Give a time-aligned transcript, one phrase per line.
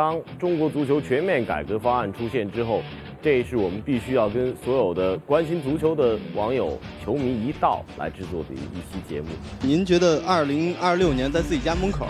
[0.00, 2.82] 当中国足球全面改革方案出现之后，
[3.22, 9.26] 这是我们必须要跟所有的关心足球的网友、球迷一道来制作的一期节目。
[9.60, 12.06] 您觉得二零二六年在自己家门口，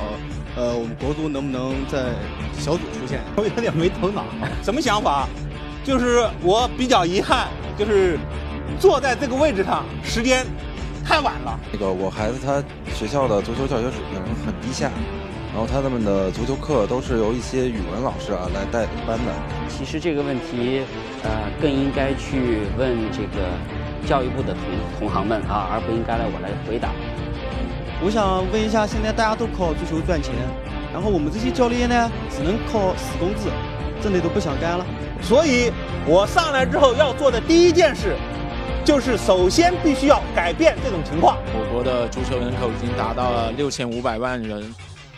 [0.56, 2.12] 呃，我们国足能不能在
[2.52, 3.18] 小组出现？
[3.34, 4.24] 我有点没头脑，
[4.62, 5.28] 什么想法？
[5.82, 8.16] 就是我比较遗憾，就是
[8.78, 10.46] 坐在这个位置上时间
[11.04, 11.58] 太晚了。
[11.72, 12.62] 那个我孩子他
[12.94, 14.92] 学校的足球教学水平很低下。
[15.52, 19.32] 然后他们的足球课都是由一些语文老师啊来带领班的。
[19.68, 20.82] 其实这个问题，
[21.24, 23.48] 呃，更应该去问这个
[24.06, 24.62] 教育部的同
[24.98, 26.90] 同行们啊，而不应该来我来回答。
[28.02, 30.32] 我想问一下，现在大家都靠足球赚钱，
[30.92, 33.50] 然后我们这些教练呢，只能靠死工资，
[34.00, 34.86] 真的都不想干了。
[35.20, 35.72] 所以，
[36.06, 38.14] 我上来之后要做的第一件事，
[38.84, 41.36] 就是首先必须要改变这种情况。
[41.52, 44.72] 我国的足球人口已经达到了六千五百万人。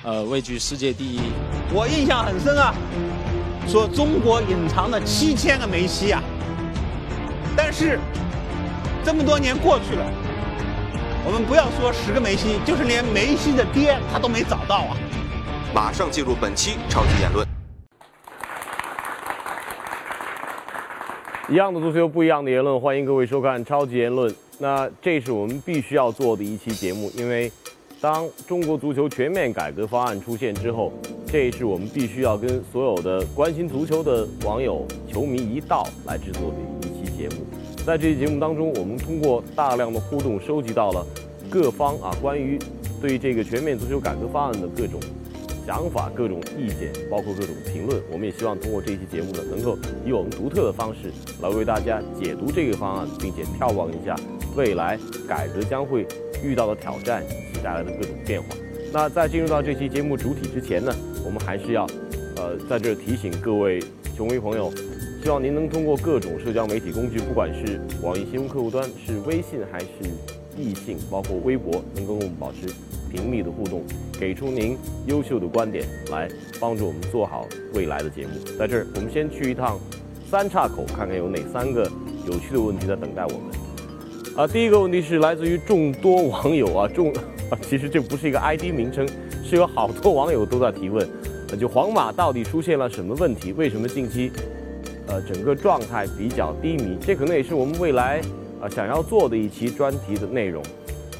[0.05, 1.21] 呃，位居世界第一，
[1.73, 2.75] 我印象很深啊。
[3.69, 6.21] 说中国隐藏了七千个梅西啊，
[7.57, 8.01] 但是
[9.05, 10.05] 这么多年过去了，
[11.25, 14.97] 我们不要说十个梅西，就是连梅西的爹他都没找到啊。
[15.73, 17.47] 马上进入本期超级言论。
[21.49, 24.35] 一样的足球，不一样的言论，欢迎各位收看超级言论。
[24.59, 27.53] 那这是我们必须要做的一期节目，因为。
[28.03, 30.93] 当中国足球全面改革方案出现之后，
[31.25, 37.45] 这也是我们必须要跟所有的关心足球的网友、球迷一道来制作的一期节目。
[37.87, 41.07] 在这期节目当中，我们通过大量的互动，收集到了
[41.49, 42.59] 各方啊关于
[43.01, 44.99] 对这个全面足球改革方案的各种
[45.65, 48.03] 想法、各种意见，包括各种评论。
[48.11, 54.17] 我们也希望通过这期节目呢，能够以我们独特的方式来为大家解读这个方案，并且眺望一下
[54.57, 56.05] 未来改革将会
[56.43, 57.53] 遇到的挑战及。
[57.63, 58.49] 带来的各种变化。
[58.93, 60.93] 那在进入到这期节目主体之前呢，
[61.25, 61.87] 我们还是要，
[62.35, 63.81] 呃，在这提醒各位
[64.17, 64.69] 权威朋友，
[65.23, 69.87] 希望您能通过各种社交媒体工具，不管是网易新闻客户端、是微信还是
[70.59, 72.67] 易信，包括微博，能跟我们保持
[73.13, 73.85] 频密的互动，
[74.19, 74.77] 给出您
[75.07, 78.33] 优秀的观点，来帮助我们做好未来的节目。
[78.59, 79.79] 在这儿，我们先去一趟
[80.29, 81.89] 三岔口，看看有哪三个
[82.27, 83.72] 有趣的问题在等待我们。
[84.35, 87.13] 啊，第一个问题是来自于众多网友啊，众。
[87.61, 89.07] 其实这不是一个 ID 名称，
[89.45, 91.07] 是有好多网友都在提问，
[91.61, 93.53] 就皇马到底出现了什么问题？
[93.53, 94.33] 为什么近期，
[95.07, 96.97] 呃，整个状态比较低迷？
[96.99, 98.23] 这可能也是我们未来
[98.59, 100.63] 啊想要做的一期专题的内容。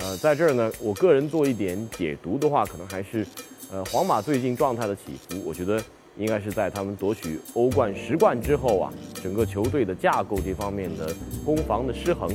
[0.01, 3.27] 呃，在这儿呢，我个人做一点解读的话，可能还是，
[3.71, 5.79] 呃，皇马最近状态的起伏，我觉得
[6.17, 8.91] 应该是在他们夺取欧冠十冠之后啊，
[9.23, 12.31] 整个球队的架构这方面的攻防的失衡。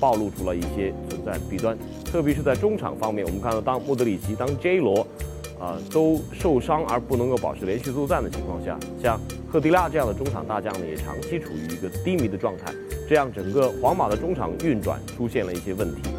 [0.00, 5.06] 暴露出了一些存在的弊端，特别是在中场方面，我们看到当莫德里奇、当 J 罗，
[5.58, 12.72] 啊都受伤而不能够保持连续作战的情况下，像赫迪拉这样的中场大将呢，也长期处于一个低迷的状态，
[13.08, 16.10] 这样整个皇马的中场运转出现了一些问题。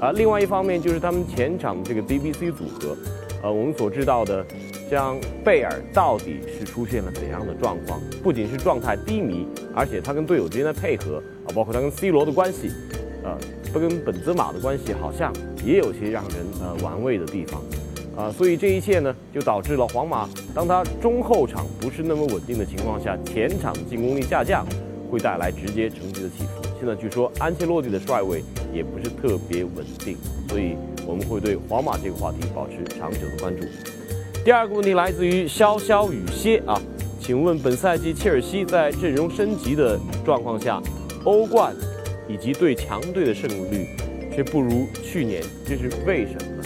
[0.00, 2.96] 啊，另外一方面就是他们前场的这个 DBC 组合，
[3.42, 4.44] 呃，我们所知道的，
[4.90, 8.00] 像贝尔到底是出现了怎样的状况？
[8.22, 12.70] 不仅是状态低迷，而且他跟队友之间的配合啊，包括他跟 C 罗的关系。
[13.24, 13.36] 呃，
[13.72, 15.32] 不跟本泽马的关系好像
[15.64, 17.62] 也有些让人呃玩味的地方，
[18.14, 24.66] 啊，所以这一切呢，就导致了皇马当他中后场不是那么稳定的情况下，前场进攻力下降，
[25.10, 26.62] 会带来直接成绩的起伏。
[26.78, 30.18] 现在据说安切洛蒂的帅位也不是特别稳定，
[30.50, 30.76] 所以
[31.06, 33.66] 我们会对皇马这个话题保持长久的关注。
[34.44, 36.78] 第二个问题来自于潇潇雨歇啊，
[37.18, 40.78] 请问本赛季切尔西在阵容升级的状况下，
[41.24, 41.74] 欧冠？
[42.28, 43.86] 以及对强队的胜率
[44.34, 46.64] 却不如去年，这是为什么呢？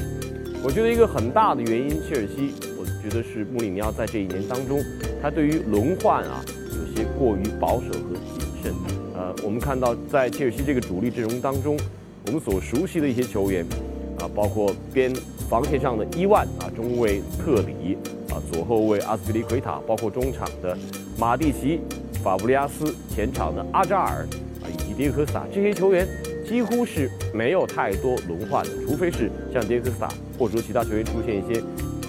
[0.63, 4.81] 我觉得一个很大的原因，切尔西，我觉得是穆里尼奥在这一年当中，
[5.23, 8.73] 他对于轮换啊有些过于保守和谨慎。
[9.15, 11.79] 呃，我们看到在切尔西这个主力阵容当中，
[12.27, 13.65] 我们所熟悉的一些球员
[14.19, 15.13] 啊，包括边
[15.49, 17.97] 防线上的伊万啊，中卫特里
[18.31, 20.77] 啊，左后卫阿斯皮利奎塔，包括中场的
[21.19, 21.81] 马蒂奇、
[22.23, 24.27] 法布利亚斯，前场的阿扎尔。
[24.99, 26.05] 迪克斯塔这些球员
[26.45, 31.61] 几乎是没有太多轮换的，除非是像迪克斯塔或者说其他球员出现一些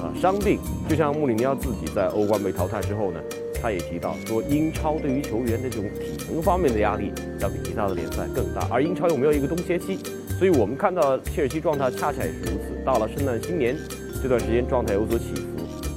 [0.01, 0.57] 啊伤病。
[0.89, 3.19] 就像穆里尼奥自己在欧冠被淘汰之后呢，
[3.61, 9.99] 他也提到说，英超对于球员的这种体能方面的压力要比其他的联赛更大，而英超又没有一个冬歇期，
[10.39, 12.83] 所以我们看到切尔西状态恰恰也是如此。
[12.83, 13.77] 到了圣诞新年
[14.23, 15.43] 这段时间，状态有所起伏，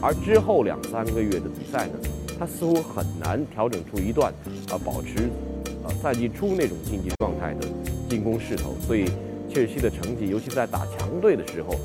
[0.02, 1.94] 而之后两三个月的比赛呢，
[2.38, 4.30] 他似乎很难调整出一段
[4.68, 5.30] 啊保持。
[6.02, 7.68] 赛季初那种竞技状态的
[8.10, 9.04] 进攻势头，所以
[9.48, 11.76] 切尔西的成绩，尤其在打强队的时候，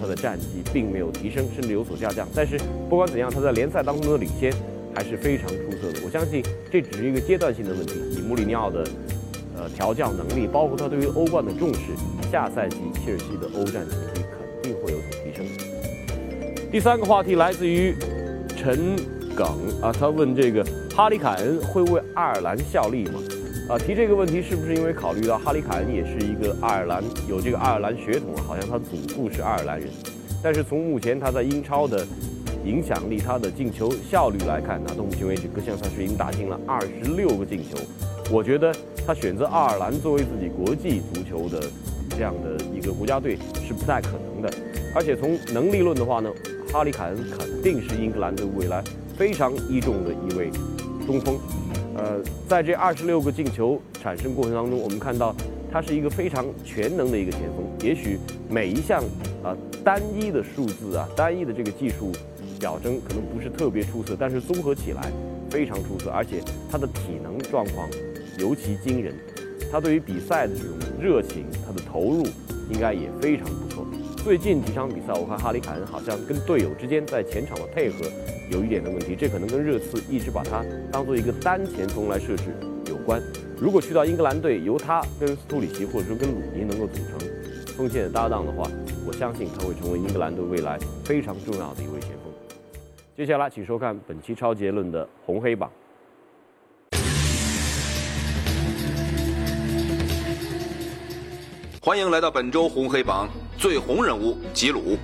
[0.00, 2.26] 他的战绩并没有提升，甚至有所下降。
[2.34, 2.58] 但是
[2.88, 4.50] 不管怎样，他在联赛当中的领先
[4.94, 6.00] 还是非常出色的。
[6.04, 6.42] 我相信
[6.72, 7.94] 这只是一个阶段性的问题。
[8.16, 8.82] 以穆里尼奥的
[9.56, 11.80] 呃调教能力，包括他对于欧冠的重视，
[12.32, 15.46] 下赛季切尔西的欧战成绩肯定会有所提升。
[16.72, 17.94] 第三个话题来自于
[18.56, 18.96] 陈
[19.36, 19.46] 耿
[19.82, 20.64] 啊，他问这个
[20.94, 23.20] 哈里凯恩会为爱尔兰效力吗？
[23.68, 29.88] 啊，提这个问题是不是因为考虑到哈里凯恩也是一个爱尔兰有这个爱尔兰血统，好像他祖父是爱尔兰人，
[30.40, 32.06] 但是从目前他在英超的
[32.64, 37.76] 影响力、他的进球效率来看，那到目前为止各项赛事已经打进了二十六个进球，
[38.30, 38.72] 我觉得
[39.04, 41.60] 他选择爱尔兰作为自己国际足球的
[42.10, 43.36] 这样的一个国家队
[43.66, 44.50] 是不太可能的，
[44.94, 46.30] 而且从能力论的话呢，
[46.72, 48.80] 哈里凯恩肯定是英格兰队未来
[49.18, 50.52] 非常倚重的一位
[51.04, 51.36] 中锋。
[51.96, 55.34] 呃，在这二十六个进球产生过程当中，我们看到
[55.72, 57.64] 他是一个非常全能的一个前锋。
[57.80, 58.18] 也许
[58.50, 59.02] 每一项
[59.42, 62.12] 啊单一的数字啊单一的这个技术
[62.60, 65.10] 表征可能不是特别出色，但是综合起来
[65.50, 67.88] 非常出色，而且他的体能状况
[68.38, 69.14] 尤其惊人。
[69.72, 72.24] 他对于比赛的这种热情，他的投入
[72.70, 73.46] 应该也非常。
[74.26, 77.98] 最近几场比赛，我看哈里凯恩好像跟队友之间在前场的配合。
[78.50, 82.52] 有一点的问题，这可能跟热刺一直把他当做一个单前锋来设置
[82.88, 83.22] 有关。
[83.56, 87.20] 如果去到英格兰队，由他跟斯图里奇或者说跟鲁尼能够组成
[87.76, 88.68] 锋线的搭档的话，
[89.06, 92.32] 我相信他会成为英格兰队未来非常重要的一位前锋。
[93.16, 95.70] 接下来，请收看本期超杰论的红黑榜。
[101.80, 103.28] 欢迎来到本周红黑榜，
[103.58, 104.98] 最红人物吉鲁。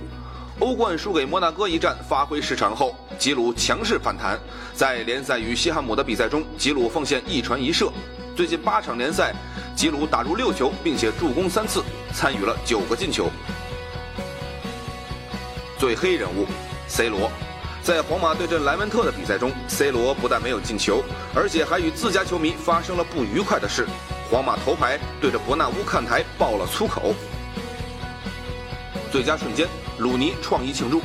[0.59, 4.39] 欧冠输给摩纳哥一战发挥失常后，吉鲁强势反弹。
[4.75, 7.91] 在联赛与西汉姆的比赛中，吉鲁奉献一传一射。
[8.35, 9.33] 最近八场联赛，
[9.75, 11.83] 吉鲁打入六球，并且助攻三次，
[12.13, 13.29] 参与了九个进球。
[15.79, 16.45] 最黑人物
[16.87, 17.31] ，C 罗。
[17.81, 21.03] 在皇马对阵莱文特的比赛中，C 罗不但没有进球，
[21.35, 23.87] 而且还与自家球迷发生了不愉快的事。
[24.31, 27.13] 皇马头牌对着伯纳乌看台爆了粗口。
[29.13, 29.67] 最佳瞬间。
[29.99, 30.99] 鲁尼创意庆祝，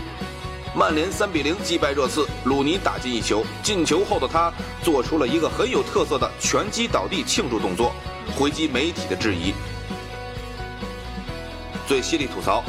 [0.75, 3.45] 曼联三比零击败热刺，鲁尼打进一球。
[3.63, 4.51] 进球后的他
[4.83, 7.93] 做出了一个很有特色的拳击倒地庆祝动作，
[8.35, 9.53] 回击媒体的质疑。
[11.87, 12.65] 最犀利吐槽：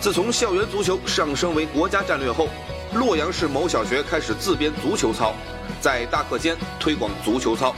[0.00, 2.48] 自从校园足球上升为国家战略后，
[2.94, 5.34] 洛阳市某小学开始自编足球操，
[5.78, 7.74] 在大课间推广足球操。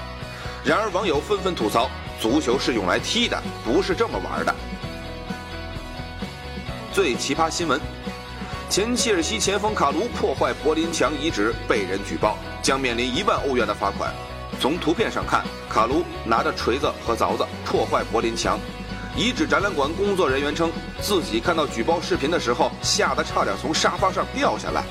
[0.62, 1.90] 然而网友纷纷吐槽：
[2.20, 4.54] 足球是用来踢的，不是这么玩的。
[6.96, 7.78] 最奇葩新闻：
[8.70, 14.10] 前切尔西前锋卡卢破坏柏林墙遗址被人举报，将面临一万欧元的罚款。
[14.58, 18.58] 从图片上看，卡卢拿着锤子和凿子破坏柏林墙。
[19.14, 20.72] 遗址展览馆工作人员称，
[21.02, 24.82] 自己看到举报视频的时候，吓得差点从沙发上掉下来。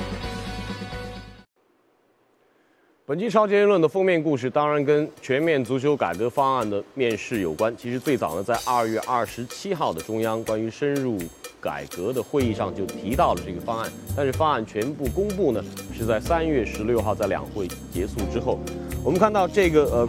[3.07, 7.75] 本期超前论的封面故事当然跟全面足球改革方案的面试有关。
[7.75, 11.17] 其实最早呢，在二月二十七号的中央关于深入。
[11.65, 18.59] 改革的会议上就提到了这个方案，但是方案全部公布呢，是在三月十六号，在两会结束之后。
[19.03, 20.07] 我们看到这个呃，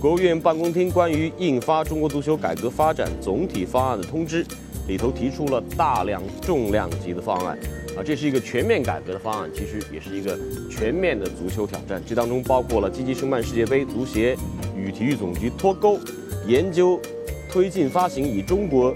[0.00, 4.44] 国务院办公厅关于印发中国足球改革发展总体方案的通知，
[4.88, 7.56] 里头提出了大量重量级的方案，
[7.96, 10.36] 啊，这是一个全面改革的方案，其实也是一个
[10.68, 12.02] 全面的足球挑战。
[12.04, 14.36] 这当中包括了积极申办世界杯，足协
[14.76, 16.00] 与体育总局脱钩，
[16.48, 17.00] 研究
[17.48, 18.92] 推进发行以中国。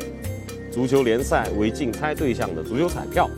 [0.70, 3.28] 足球联赛为竞猜对象的足球彩票，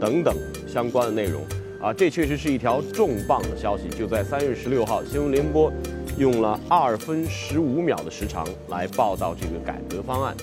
[0.00, 0.34] 等等
[0.66, 1.42] 相关的内容
[1.80, 3.88] 啊，这确实是一条重磅的消息。
[3.90, 5.72] 就在三月十六号，新闻联播
[6.16, 10.34] 用了二分十五秒的时长来报道这个改革方案，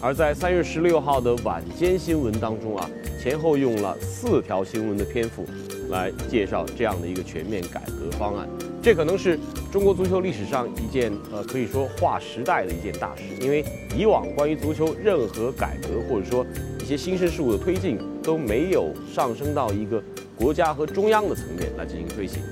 [0.00, 2.90] 而在三月十六号的晚间新闻当中啊，
[3.22, 5.46] 前后用了四条新闻的篇幅
[5.90, 8.48] 来介绍这样的一个全面改革方案。
[8.82, 9.38] 这可能是
[9.72, 13.64] 中国足球历史上一件呃可以说划时代的一件大事，因为
[13.96, 16.44] 以往关于足球任何改革或者说
[16.82, 20.02] 一些新生事物的推进都没有上升到一个
[20.36, 22.42] 国家和中央的层面来进行推行。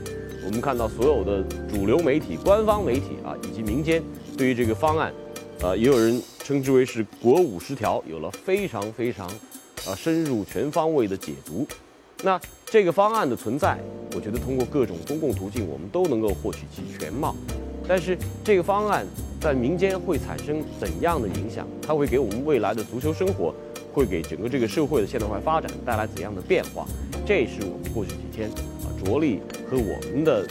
[0.45, 4.03] 我们看到所有的主流媒体、官方媒体啊以及民间
[4.37, 5.13] 对于这个方案，
[5.61, 9.31] 呃，也有人称之为是“国五十条”，有了非常非常
[9.87, 11.67] 呃深入全方位的解读。
[12.23, 13.77] 那这个方案的存在，
[14.15, 17.35] 我觉得通过各种公共途径，我们都能够获取其全貌。
[17.87, 19.05] 但是这个方案
[19.41, 21.67] 在民间会产生怎样的影响？
[21.85, 23.53] 它会给我们未来的足球生活，
[23.93, 26.87] 会给整个这个社会的现代化发展带来怎样的变化？
[27.27, 28.49] 这是我们过去几天
[28.85, 30.47] 啊着力和我们的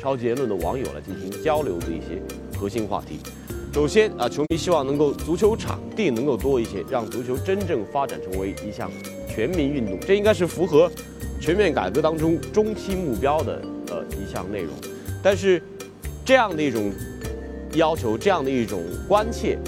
[0.00, 2.22] 超级言论的网友来进行交流的一些
[2.58, 3.18] 核心话题。
[3.74, 8.90] 首先啊，球迷希望能够足球场地能够多一些，让足球真正发展成为一项
[9.32, 9.98] 全民运动。
[10.00, 10.90] 这应该是符合
[11.40, 14.70] 全面改革当中中期目标的呃一项内容。
[15.22, 15.62] 但是
[16.24, 16.92] 这样的一种
[17.74, 19.58] 要求，这样的一种关切，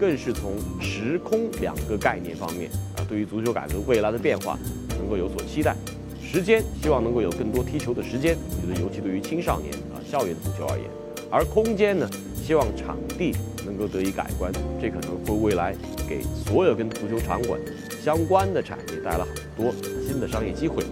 [0.00, 4.58] 更是从时空两个概念方面啊，对于足球改革未来的变化
[4.98, 5.76] 能够有所期待。
[6.20, 10.84] 时间希望能够有更多踢球的时间，我觉得尤其对于青少年啊校园足球而言，
[11.30, 12.08] 而空间呢，
[12.42, 15.74] 希望场地能够得以改观，这可能会未来
[16.08, 17.60] 给所有跟足球场馆
[18.02, 19.72] 相关的产业带来很多
[20.06, 20.84] 新的商业机会。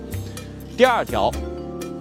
[0.76, 1.30] 第二条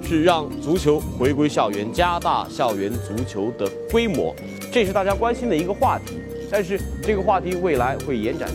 [0.02, 4.36] 是让足球回归校园，加大校园足球的规模，
[4.72, 6.18] 这是大家关心的一个话题。
[6.52, 8.50] 但是这个话题未来会延展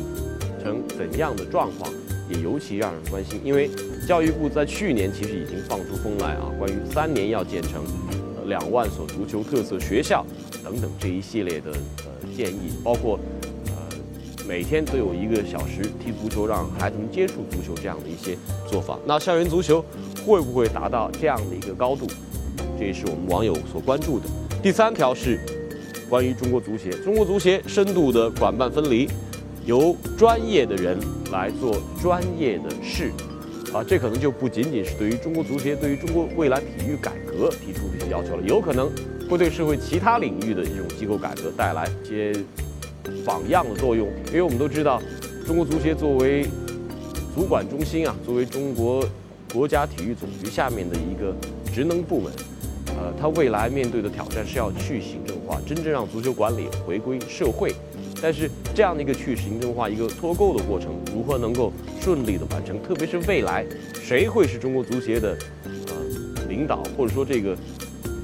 [0.62, 1.92] 成怎样的状况，
[2.28, 3.70] 也尤其让人关心，因为。
[4.06, 7.84] 教育部在去年其实已经放出风来啊，关于三年要建成
[8.48, 10.24] 两万所足球特色学校
[10.64, 13.18] 等等这一系列的呃建议，包括
[13.66, 13.96] 呃
[14.48, 18.36] 每天都有一个小时踢足球，让孩子们接触足球这样的一些
[18.68, 18.98] 做法。
[19.06, 19.84] 那校园足球
[20.26, 22.06] 会不会达到这样的一个高度？
[22.78, 24.26] 这也是我们网友所关注的。
[24.62, 25.38] 第三条是
[26.08, 29.08] 关于中国足协，中国足协深度的管办分离，
[29.66, 30.98] 由专业的人
[31.30, 33.12] 来做专业的事。
[33.72, 38.90] 啊，这可能就不仅仅是对于中国足协、对于中国未来体育改革提出的一些要求了，有可能
[39.28, 42.32] 会对社会其他领域的这种机构改革带来一些
[43.24, 44.08] 榜样的作用。
[44.28, 45.02] 因为我们都知道，
[45.46, 46.46] 中国足协作为
[47.34, 49.04] 主管中心啊，作为中国
[49.52, 51.34] 国家体育总局下面的一个
[51.72, 52.32] 职能部门，
[52.86, 57.74] 呃，它未来面对的挑战是要去行政化，真正让足球管理回归社会。
[58.20, 62.82] 但是这样的一个去行政化、一个脱钩的过程，如何能够顺利的完成？
[62.82, 67.56] 特别是未来，谁会是中国足协的呃领导，或者说这个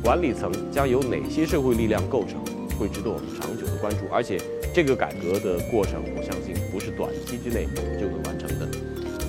[0.03, 2.41] 管理层将由哪些社会力量构成，
[2.79, 3.99] 会值得我们长久的关注。
[4.11, 4.37] 而且
[4.75, 7.67] 这个改革的过程，我相信不是短期之内
[8.01, 8.69] 就能完成的。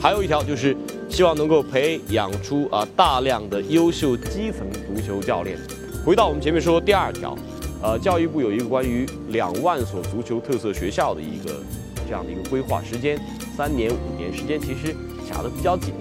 [0.01, 0.75] 还有一条就是
[1.09, 5.57] 希望能够培养出啊大量的优秀基层足球教练。
[6.03, 7.37] 回到我们前面说第二条。
[7.83, 11.61] 呃，教育部有一个关于两万所足球特色学校的一个
[12.07, 13.19] 这样的一个规划时间，
[13.55, 14.95] 三年五年时间其实
[15.29, 15.93] 卡得比较紧，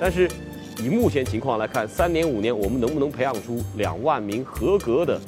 [0.00, 0.30] 但是
[0.82, 5.20] 以目前情况来看，三年五年我们能不能培养出两万名合格的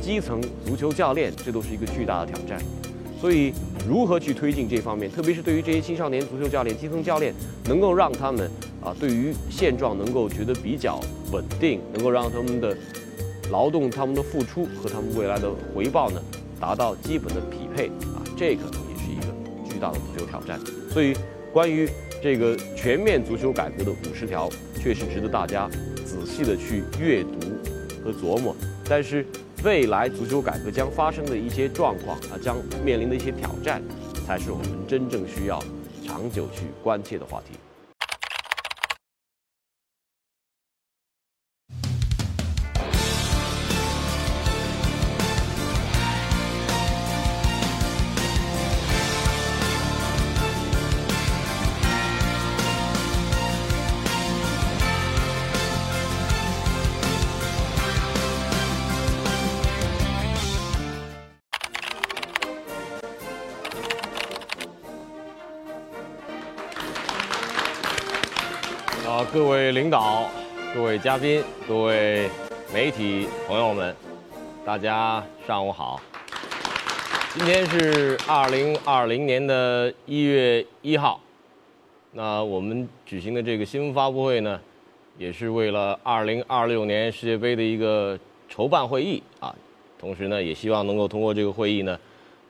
[0.00, 2.58] 基层足球教练，这都是一个巨大的挑战。
[3.20, 3.52] 所以，
[3.88, 7.32] 如何去推进这方面，特别是对于这些青少年足球教练、基层教练，
[7.66, 8.50] 能够让他们
[8.82, 12.76] 啊，对于现状能够觉得比较稳定，能够让他们的。
[13.50, 16.20] 劳动他们的付出和他们未来的回报呢，
[16.60, 19.26] 达到基本的匹配啊，这可能也是一个
[19.68, 20.58] 巨大的足球挑战。
[20.90, 21.14] 所以，
[21.52, 21.88] 关于
[22.22, 24.48] 这个全面足球改革的五十条，
[24.80, 25.68] 确实值得大家
[26.04, 27.38] 仔细的去阅读
[28.02, 28.54] 和琢磨。
[28.88, 29.26] 但是，
[29.62, 33.82] 未来足球改革将发生的一些状况啊，将面临的一些挑战，
[34.26, 35.62] 才是我们真正需要
[36.04, 37.58] 长久去关切的话题。
[69.74, 70.30] 领导、
[70.72, 72.30] 各位嘉宾、各位
[72.72, 73.92] 媒体朋友们，
[74.64, 76.00] 大家上午好。
[77.34, 81.20] 今天是二零二零年的一月一号，
[82.12, 84.60] 那我们举行的这个新闻发布会呢，
[85.18, 88.16] 也是为了二零二六年世界杯的一个
[88.48, 89.52] 筹办会议啊。
[89.98, 91.98] 同时呢，也希望能够通过这个会议呢，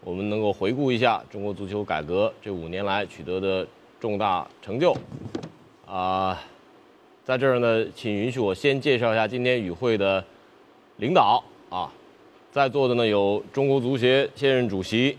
[0.02, 3.66] 我们能够回顾一下中国足球改革这五年来取得的
[3.98, 4.94] 重大成就
[5.86, 6.38] 啊。
[7.24, 10.22] 在这儿呢，请允许我先介绍一下今天与会的
[10.96, 11.90] 领导啊，
[12.52, 15.16] 在座的呢有中国足协现任主席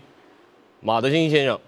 [0.80, 1.58] 马德兴先生，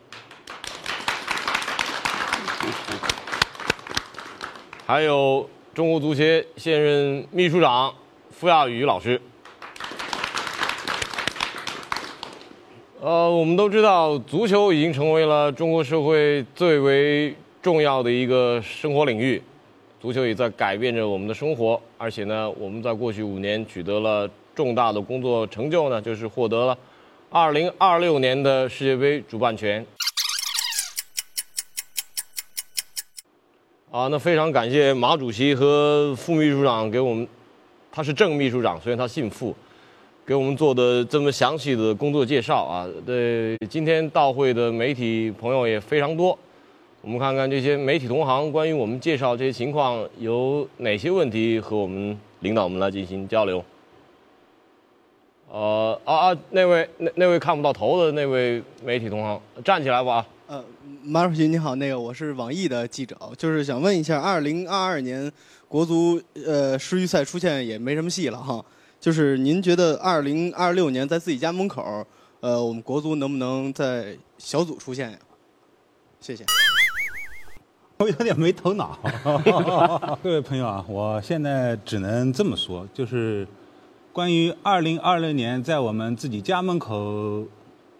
[4.87, 7.93] 还有中国足协现任秘书长
[8.31, 9.21] 傅亚宇老师。
[13.01, 19.43] 呃，我们都知道，足球已经成为了中国社会最为重要的一个生活领域。
[20.01, 26.79] 足球也在改变着我们的生活，而且呢，我们在过去五年取得了重大的工作成就呢，就是获得了
[27.33, 29.85] 2026年的世界杯主办权。
[33.91, 37.27] 啊，那非常感谢马主席和副秘书长给我们，
[37.91, 39.53] 他是正秘书长，虽然他姓傅，
[40.25, 42.87] 给我们做的这么详细的工作介绍啊。
[43.05, 46.39] 对，今天到会的媒体朋友也非常多。
[47.09, 53.65] 我们看看这些媒体同行关于我们介绍这些情况有哪些问题和我们领导们来进行交流。
[55.51, 60.27] 呃啊啊，那位那那位看不到头的那位媒体同行，站起来吧。
[60.49, 60.63] 呃，
[61.03, 65.33] 马主席你好，那个我是网易的记者，就是想问一下，二零二二年
[65.67, 68.63] 国足呃世预赛出现也没什么戏了哈，
[69.01, 72.07] 就是您觉得二零二六年在自己家门口，
[72.41, 75.19] 呃，我们国足能不能在小组出现？
[76.21, 76.45] 谢谢。
[77.99, 78.97] 我 有点没头脑。
[80.23, 83.45] 各位朋友啊，我现在只能这么说，就是
[84.13, 87.45] 关于二零二零年在我们自己家门口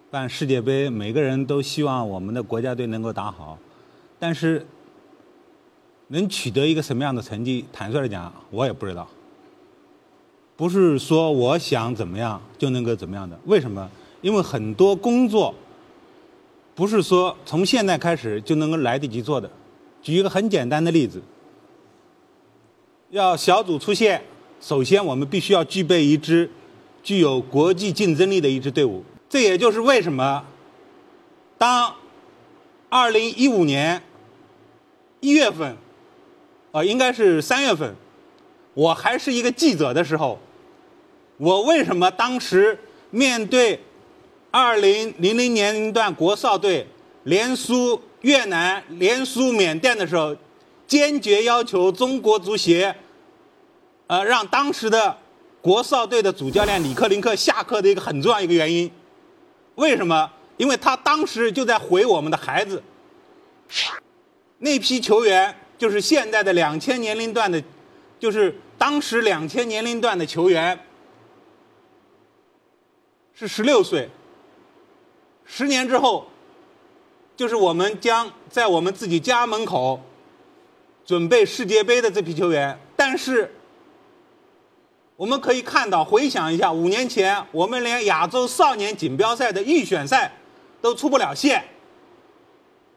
[0.09, 3.57] 办世界杯，每个人都希望我们的国家队能够打好，
[4.17, 4.65] 但是
[6.07, 9.05] 能取得一个什么样的成绩，坦率的讲，我也不知道。
[10.55, 13.89] 不是说我想怎么样就能够怎么样的，为什么？
[14.21, 15.53] 因为很多工作
[16.73, 19.49] 不是说从现在开始就能够来得及做的。
[20.01, 21.21] 举一个很简单的例子，
[23.09, 24.23] 要小组出线，
[24.61, 26.49] 首先我们必须要具备一支
[27.03, 29.03] 具有国际竞争力的一支队伍。
[29.27, 30.45] 这也就是为什么，
[31.57, 31.93] 当
[32.87, 34.01] 二零一五年
[35.19, 35.75] 一月份，
[36.71, 37.93] 啊，应该是三月份，
[38.73, 40.39] 我还是一个记者的时候，
[41.37, 42.79] 我为什么当时
[43.11, 43.79] 面对
[44.49, 46.87] 二零零零年龄段国少队
[47.23, 48.01] 连输？
[48.21, 50.35] 越南连输缅甸的时候，
[50.85, 52.93] 坚决要求中国足协，
[54.07, 55.17] 呃，让当时的
[55.61, 58.91] 国少队的主教练李克林克下课的一个很重要一个原因，
[59.75, 60.29] 为什么？
[60.57, 62.83] 因为他当时就在毁我们的孩子。
[64.57, 67.63] 那批球员就是现在的两千年龄段的，
[68.19, 70.77] 就是当时两千年龄段的球员
[73.33, 74.09] 是十六岁，
[75.45, 76.27] 十年之后。
[77.39, 79.97] 就是我们将在我们自己家门口
[81.05, 83.49] 准备世界杯的这批球员，但是
[85.15, 90.29] 我们可以看到，回想一下，五年前我们连亚洲少年锦标赛的预选赛
[90.81, 91.63] 都出不了线，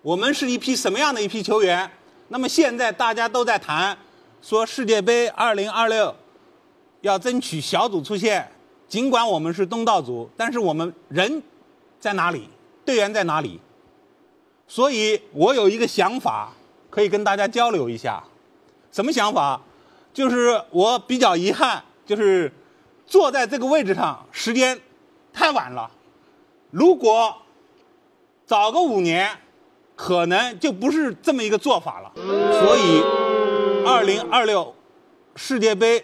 [0.03, 1.89] 我们是一批什么样的一批球员？
[2.27, 3.97] 那么现在大家都在谈
[4.43, 6.13] 说世界杯二零二六
[7.03, 8.51] 要争取小组出线，
[8.89, 11.41] 尽管我们是东道主，但是我们人
[12.01, 12.49] 在哪里？
[12.85, 13.61] 队员在哪里？
[14.75, 16.51] 所以我有一个想法，
[16.89, 18.25] 可以跟大家交流一下。
[18.91, 19.61] 什么想法？
[20.15, 22.51] 就是我比较遗憾，就是
[23.07, 24.81] 坐在这个位置上时间
[25.31, 25.91] 太晚了。
[26.71, 27.37] 如果
[28.47, 29.29] 早个五年，
[29.95, 32.11] 可能就不是这么一个做法了。
[32.15, 33.03] 所以，
[33.87, 34.75] 二零二六
[35.37, 36.03] 世界杯，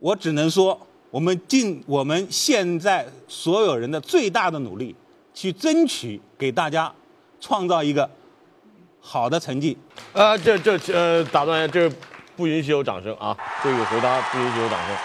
[0.00, 4.96] 我只能说，我们尽我们现在所有人的最大的努力，
[5.32, 6.92] 去争取给大家。
[7.44, 8.08] 创造一个
[8.98, 9.76] 好的成绩。
[10.14, 11.92] 呃，这这呃，打断一下，这
[12.34, 13.36] 不允许有掌声啊！
[13.62, 14.96] 这个回答不允许有掌声。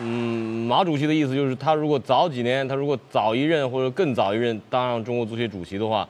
[0.00, 6.08] 嗯，马主席的意思就是，他如果早几年，他如果早一任或者更早一任当上中国足协主席的话，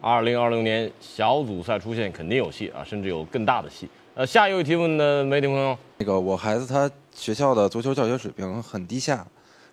[0.00, 3.88] 二零二零年小组赛出现肯定有戏啊，甚至有更大的戏。
[4.16, 9.24] 呃，下一位提问的媒体朋友，那个我孩子他学校的足球教学水平很低下，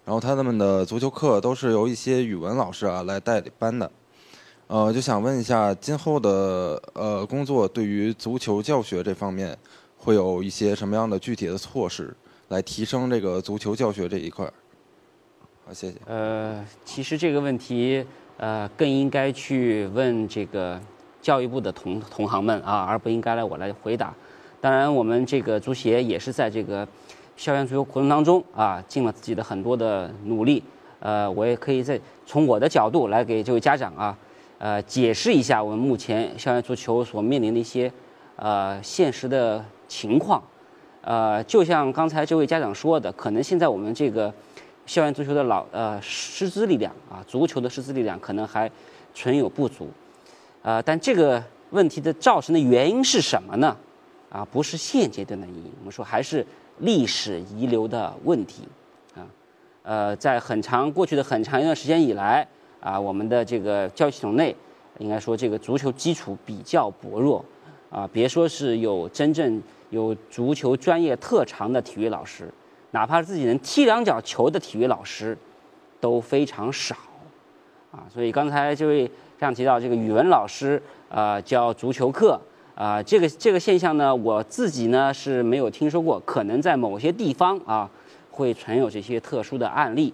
[0.06, 3.92] 然后他们的足球课都是由一些语文老师啊来代理班的。
[4.72, 9.54] 呃，就想问一下，今后的呃工作对于足球教学这方面，
[9.98, 12.16] 会有一些什么样的具体的措施，
[12.48, 14.46] 来提升这个足球教学这一块？
[15.66, 15.98] 好，谢谢。
[16.06, 18.06] 呃，其实这个问题，
[18.38, 20.80] 呃，更应该去问这个
[21.22, 24.16] 教育部的同同行们啊，而不应该来我来回答。
[24.62, 26.88] 当然，我们这个足协也是在这个
[27.36, 30.64] 校园足球活动当中啊，尽了自己的很多的努力。
[31.02, 34.18] 呃，我也可以在从我的角度来给这位家长啊。
[34.64, 37.92] 呃，解释一下我们目前校园足球所面临的一些
[38.36, 40.40] 呃现实的情况。
[41.02, 44.32] 呃，就像刚才这位家长说的，可能现在我们这个
[44.86, 48.70] 校园足球的老呃师资力量啊，足球的师资力量可能还
[49.16, 49.90] 存有不足。
[50.62, 53.76] 呃，但这个问题的造成的原因是什么呢？
[54.30, 56.46] 啊，不是现阶段的原因，我们说还是
[56.78, 58.68] 历史遗留的问题
[59.16, 59.26] 啊。
[59.82, 62.48] 呃，在很长过去的很长一段时间以来。
[62.82, 64.56] 啊，我们的这个教育系统内，
[64.98, 67.46] 应该说这个足球基础比较薄弱，
[67.92, 72.52] 啊，别说是有真正有足球专业特长的体育老师，
[72.90, 75.38] 哪怕自己能踢两脚球的体育老师，
[76.00, 76.96] 都非常少，
[77.92, 79.06] 啊，所以刚才这位
[79.40, 82.42] 这样提到这个语文老师啊教足球课
[82.74, 87.88] 啊，这个这个现象呢，我自己呢是没有听说过，可能在某些地方啊
[88.32, 90.12] 会存有这些特殊的案例，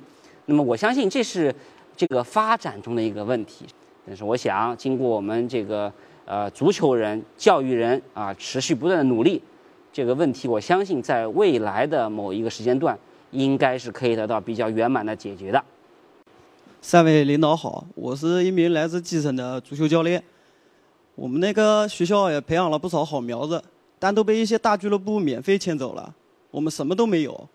[0.48, 1.56] 那么我相信这是。
[1.98, 3.66] 这个发展中的一个问题，
[4.06, 5.92] 但是我想，经过我们这个
[6.26, 9.42] 呃足球人、教育人啊持续不断的努力，
[9.92, 12.96] 这个问题，我相信在未来的某一个时间段，
[13.32, 15.62] 应该是可以得到比较圆满的解决的。
[16.80, 20.24] 三位领导好，我是一名来自基层的足球教练。
[21.16, 23.62] 我们那个学校也培养了不少好苗子，
[23.98, 26.14] 但都被一些大俱乐部免费牵走了，
[26.52, 27.50] 我们什么都没有。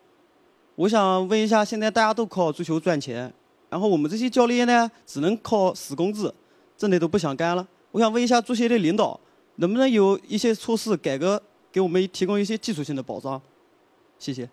[0.74, 3.32] 我想问一下，现在大家都靠足球赚钱，
[3.72, 6.32] 然后我们这些教练呢，只能靠死工资，
[6.76, 7.66] 真的都不想干了。
[7.90, 9.18] 我想问一下足协的领导，
[9.56, 13.40] 能不能有一些措施改革，给我们提供一些技术性的保障？
[14.18, 14.46] 谢谢。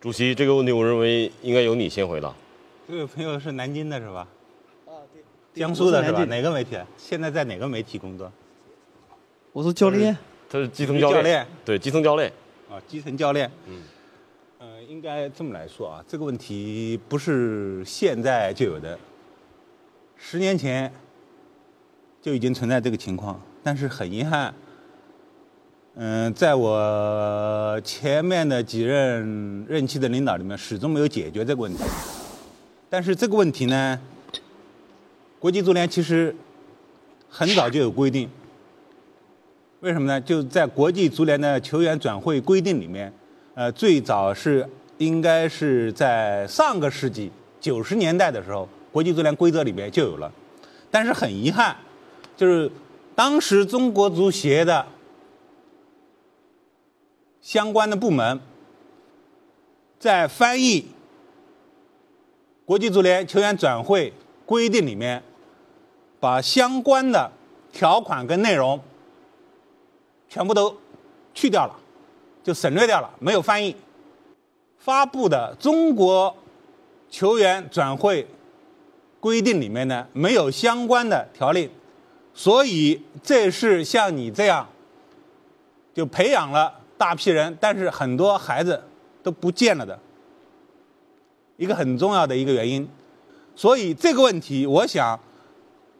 [0.00, 2.32] 主席，这个问题我认为应该由你先回答。
[2.86, 4.28] 这位朋友是南京的是吧？
[4.86, 5.60] 啊，对。
[5.60, 6.24] 江苏的是吧？
[6.26, 6.78] 哪个媒体？
[6.96, 8.30] 现在在哪个媒体工作？
[9.52, 10.16] 我是教练。
[10.48, 12.32] 他是基层教练，教练对基层教练。
[12.70, 13.50] 啊，基层教练。
[13.66, 13.82] 嗯。
[14.88, 18.98] 应该这么来说啊，这个问题不是现在就有的，
[20.16, 20.92] 十年前
[22.20, 24.54] 就已经存在这个情况，但是很遗憾，
[25.94, 31.82] 嗯、在我前面的几任任期的领导里面，始终没有解决这个问题。
[32.90, 33.98] 但是这个问题呢，
[35.38, 36.34] 国际足联其实
[37.28, 38.28] 很早就有规定。
[39.80, 40.20] 为什么呢？
[40.20, 43.12] 就在国际足联的球员转会规定里面，
[43.54, 50.32] 呃，最早是应该是在上个世纪九十年代的时候，国际足联规则里面就有了。
[50.90, 51.76] 但是很遗憾，
[52.36, 52.70] 就是
[53.14, 54.84] 当时中国足协的
[57.40, 58.40] 相关的部门
[60.00, 60.88] 在翻译
[62.64, 64.12] 国际足联球员转会
[64.44, 65.22] 规定里面，
[66.18, 67.30] 把相关的
[67.72, 68.80] 条款跟内容
[70.28, 70.76] 全部都
[71.32, 71.76] 去掉了，
[72.44, 73.74] 就省略掉了，没有翻译。
[74.78, 76.36] 发布的中国
[77.08, 78.26] 球员转会
[79.18, 81.70] 规定里面呢，没有相关的条例，
[82.34, 84.68] 所以这是像你这样
[85.94, 88.84] 就培养了大批人，但是很多孩子
[89.22, 89.98] 都不见了的
[91.56, 92.86] 一个很重要的一个原因。
[93.56, 95.18] 所以这个问题，我想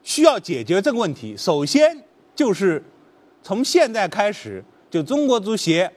[0.03, 2.05] 需要解决这个问题，首先
[2.35, 2.85] 就是
[3.43, 5.91] 从现在开始，就中国足协，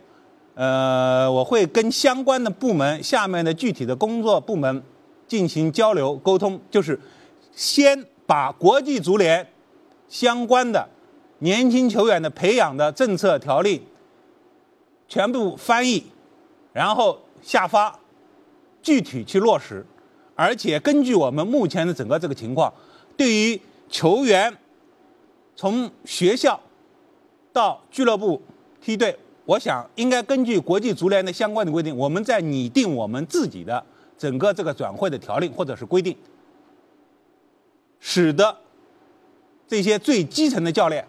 [0.58, 4.82] 呃，我会跟相关的部门下面的具体的工作部门
[5.28, 7.00] 进行交流沟通，就是
[7.52, 9.48] 先把国际足联
[10.10, 10.90] 相关的
[11.40, 13.86] 年轻球员的培养的政策条例
[15.08, 16.04] 全部翻译，
[16.74, 18.00] 然后下发，
[18.82, 19.86] 具体去落实。
[20.34, 22.74] 而且根据我们目前的整个这个情况，
[23.16, 24.52] 对于球员
[25.56, 26.60] 从学校
[27.54, 28.42] 到俱乐部
[28.82, 29.16] 梯队，
[29.48, 33.82] 我想应该根据国际足联的相关的规定，我们在拟定我们自己的
[34.18, 36.14] 整个这个转会的条令或者是规定，
[38.02, 38.58] 使得
[39.66, 41.08] 这些最基层的教练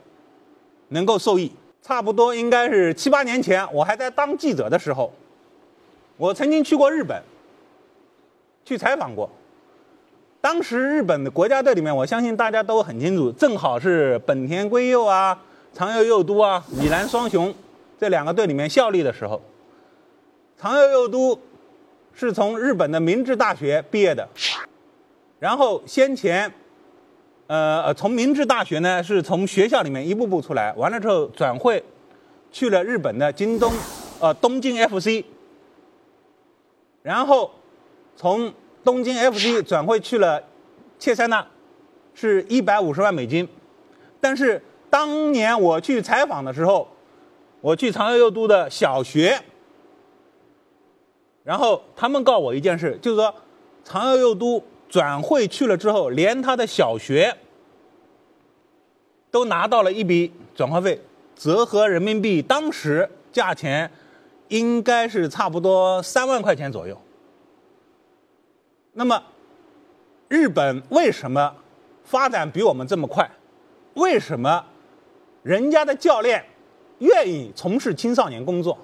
[0.91, 1.51] 能够受益。
[1.83, 5.13] 差不多应该是七八年前，我还在当记者的时候，
[6.17, 7.21] 我曾经去过日本。
[8.65, 9.31] 去采访过，
[10.43, 17.55] 当时日本的国家队里面，我相信大家都很清楚，正好是本田圭佑啊、长友佑都啊、米兰双雄
[17.99, 19.43] 这两个队里面效力的时候，
[20.57, 21.39] 长友佑都
[22.13, 24.29] 是从日本的明治大学毕业的，
[25.39, 26.53] 然后先前，
[27.47, 31.83] 呃呃，从明治大学呢是从学校里面一步步出来，完了之后转会
[32.53, 33.73] 去了日本的京东，
[34.21, 35.25] 呃东京 FC，
[37.03, 37.51] 然后。
[38.21, 40.43] 从东京 FC 转会去了
[40.99, 41.47] 切塞纳，
[42.15, 43.49] 是一百五十万美金。
[44.21, 46.89] 但是当年我去采访的时候，
[47.61, 49.41] 我去长佑佑都的小学，
[51.43, 53.35] 然后他们告我一件事，就是说
[53.85, 57.37] 长佑佑都转会去了之后，连他的小学
[59.31, 61.01] 都拿到了一笔转会费，
[61.35, 63.91] 折合人民币当时价钱
[64.49, 66.97] 应该是差不多三万块钱左右。
[68.93, 69.23] 那么，
[70.29, 71.55] 日本为什么
[72.05, 73.31] 发展比我们这么快？
[73.95, 74.65] 为什么
[75.43, 76.45] 人家的教练
[76.99, 78.77] 愿意从事青少年工作？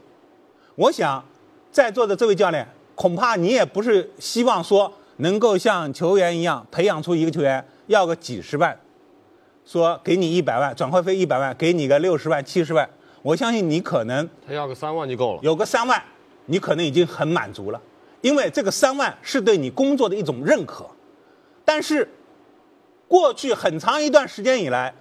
[0.76, 1.24] 我想，
[1.70, 8.76] 在座的这位教练，恐怕你也不是希望说能够像球员一样培养出一个球员要个几十万，
[9.64, 12.88] 说给你一百万转会费一百万，给你个六十万七十万，
[13.22, 16.02] 我相信你可能他要个三万就够了，有个三万，
[16.46, 17.80] 你可能已经很满足了。
[18.20, 20.86] 因为这个三万是对你工作的一种认可，
[21.64, 22.08] 但是
[23.06, 24.94] 过去很长一段时间以来，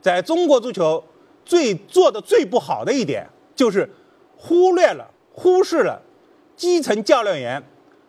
[0.00, 1.02] 在中国足球
[1.44, 3.88] 最做的最不好的一点，就是
[4.36, 6.00] 忽略了、忽视了
[6.56, 7.62] 基层教练员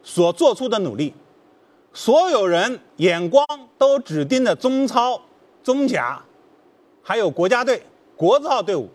[0.03, 1.13] 所做出的努力。
[1.93, 3.45] 所有人眼光
[3.77, 5.21] 都只盯着中超、
[5.63, 6.23] 中甲，
[7.03, 7.83] 还有国家队、
[8.15, 8.89] 国字号队伍，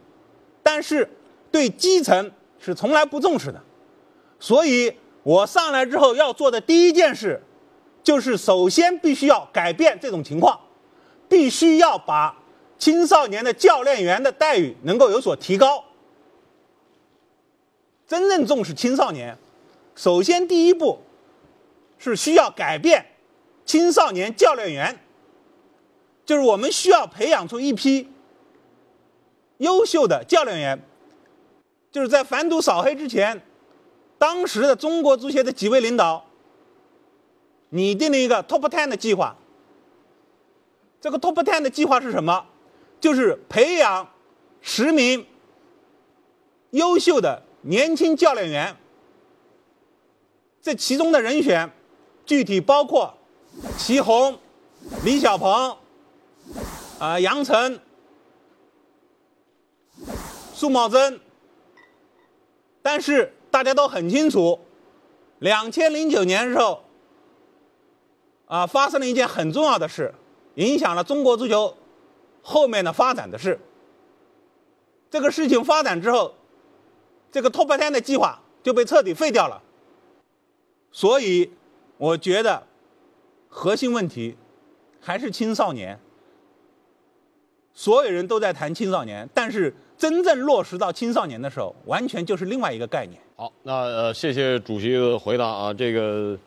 [0.63, 1.07] 但是
[1.51, 3.61] 对基层是从来不重视的。
[4.41, 7.43] 所以我上来之后要做的第一件事，
[8.03, 10.59] 就是首先必须要改变这种情况，
[11.29, 12.35] 必须要把
[12.79, 15.85] 青少年的教练员的待遇能够有所提高。
[18.07, 19.37] 真正重视青少年，
[19.95, 21.01] 首先第一步
[21.99, 23.05] 是需要改变
[23.65, 25.01] 青少年教练员，
[26.25, 28.09] 就是我们需要培养出一批
[29.59, 30.81] 优秀的教练员。
[31.91, 33.41] 就是在反赌扫黑之前，
[34.19, 36.27] 当时的中国足协的几位领导
[37.71, 39.35] 拟定了一个 Top Ten 的计划。
[41.01, 42.45] 这个 Top Ten 的计划是什么？
[43.01, 44.09] 就是培养
[44.61, 45.27] 十名
[46.71, 47.43] 优秀的。
[47.63, 48.77] 年轻教练员，
[50.63, 51.69] 这其中的人选
[52.25, 53.13] 具体包括
[53.77, 54.39] 祁宏、
[55.03, 55.77] 李小鹏、
[57.01, 57.81] 啊杨晨、
[60.55, 61.19] 苏茂贞。
[62.83, 64.61] 但是大家都很清楚，
[65.41, 66.85] 两千零九年时候，
[68.47, 70.15] 啊发生了一件很重要的事，
[70.55, 71.77] 影响了中国足球
[72.47, 73.59] 后面的发展的事。
[75.11, 76.33] 这个事情发展之后。
[77.33, 79.61] 这个 Top Ten 的计划就被彻底废掉了，
[80.91, 81.51] 所以
[81.99, 82.63] 我觉得
[83.51, 84.35] 核心问题
[85.01, 85.99] 还是青少年。
[87.75, 93.21] 所有人都在谈青少年，但是真正落实到青少年的时候，完全就是另外一个概念。
[93.37, 96.39] 好，那呃，谢谢主席的回答啊，这个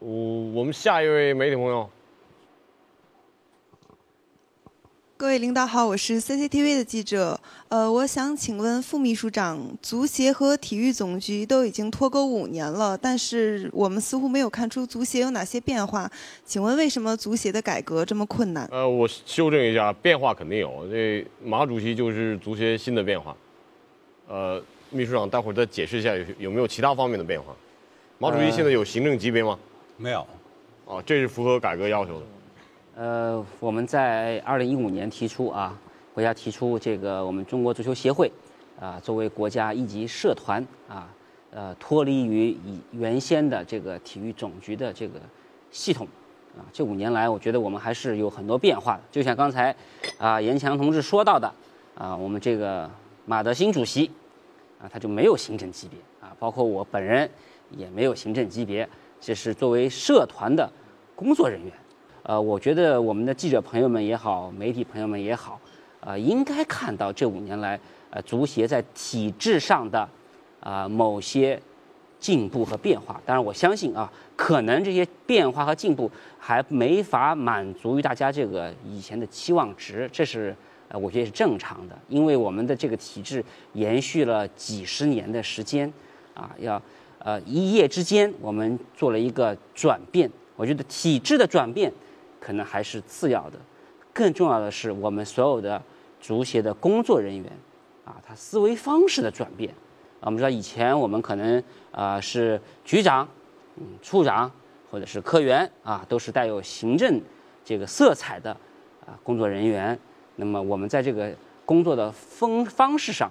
[0.00, 0.10] 我
[0.52, 1.88] 我们下一位媒体朋友。
[5.20, 7.38] 各位领导好，我是 CCTV 的记者。
[7.68, 16.10] 呃，我想请问副秘书长，足协和体育总局都已经脱钩五年了，但是我们似乎没有看出足协有哪些变化。
[16.46, 18.66] 请问为什么足协的改革这么困难？
[18.72, 20.88] 呃，我修正一下，变化肯定有。
[20.90, 23.36] 这马主席就是足协新的变化。
[24.26, 27.54] 呃，秘书长，待会儿再解释一下有有没有其他方面的变化。
[28.16, 29.58] 马主席现在有行政级别吗？
[29.98, 30.26] 没有。
[30.86, 32.24] 啊，这是符合改革要求的。
[32.96, 35.78] 呃，我们在二零一五年提出啊，
[36.12, 38.30] 国家提出这个我们中国足球协会
[38.80, 41.08] 啊，作为国家一级社团啊，
[41.52, 45.20] 呃，脱离于以原先的这个体育总局的这个
[45.70, 46.06] 系统
[46.58, 49.02] 啊，这五年来，我觉得我们还是有很多变化的。
[49.10, 49.74] 就像刚才
[50.18, 51.50] 啊，严强同志说到的
[51.94, 52.90] 啊，我们这个
[53.24, 54.10] 马德兴主席
[54.82, 57.30] 啊，他就没有行政级别啊，包括我本人
[57.70, 58.86] 也没有行政级别，
[59.20, 60.70] 这是作为社团的
[61.14, 61.72] 工作人员。
[62.30, 65.60] 呃，我觉得我们的记者朋友们也好，媒体朋友们也好，
[65.98, 67.76] 呃，应该看到这五年来，
[68.10, 70.08] 呃，足协在体制上的
[70.60, 71.60] 啊某些
[72.20, 73.20] 进步和变化。
[73.26, 80.54] 当然，我相信啊，可能这些变化和进步还没法满足于大家这个以前的期望值，这是
[80.86, 85.92] 呃，我觉得是正常的，因为我们的这个体制延续了几十年的时间，
[86.34, 86.80] 啊，要
[87.18, 91.92] 呃一夜之间我们做了一个转变，我觉得体制的转变。
[92.40, 93.58] 可能还是次要的，
[94.12, 95.80] 更重要的是我们所有的
[96.20, 97.52] 足协的工作人员，
[98.04, 99.72] 啊，他思维方式的转变。
[100.20, 103.28] 我们知道以前我们可能啊是局长、
[103.76, 104.50] 嗯处长
[104.90, 107.20] 或者是科员啊，都是带有行政
[107.64, 108.50] 这个色彩的
[109.06, 109.98] 啊工作人员。
[110.36, 111.32] 那么我们在这个
[111.64, 113.30] 工作的风方式上、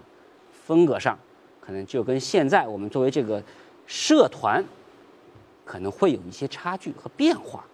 [0.66, 1.18] 风格上，
[1.60, 3.44] 可能就跟现在我们作为这个
[3.86, 4.64] 社团，
[5.66, 7.66] 可能会有一些差距和变化。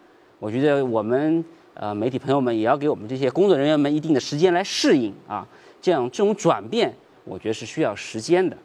[0.46, 5.44] 我觉得我们呃媒体朋友们也要给我们这些工作人员们一定的时间来适应啊，
[5.82, 8.56] 这样这种转变，我觉得是需要时间的。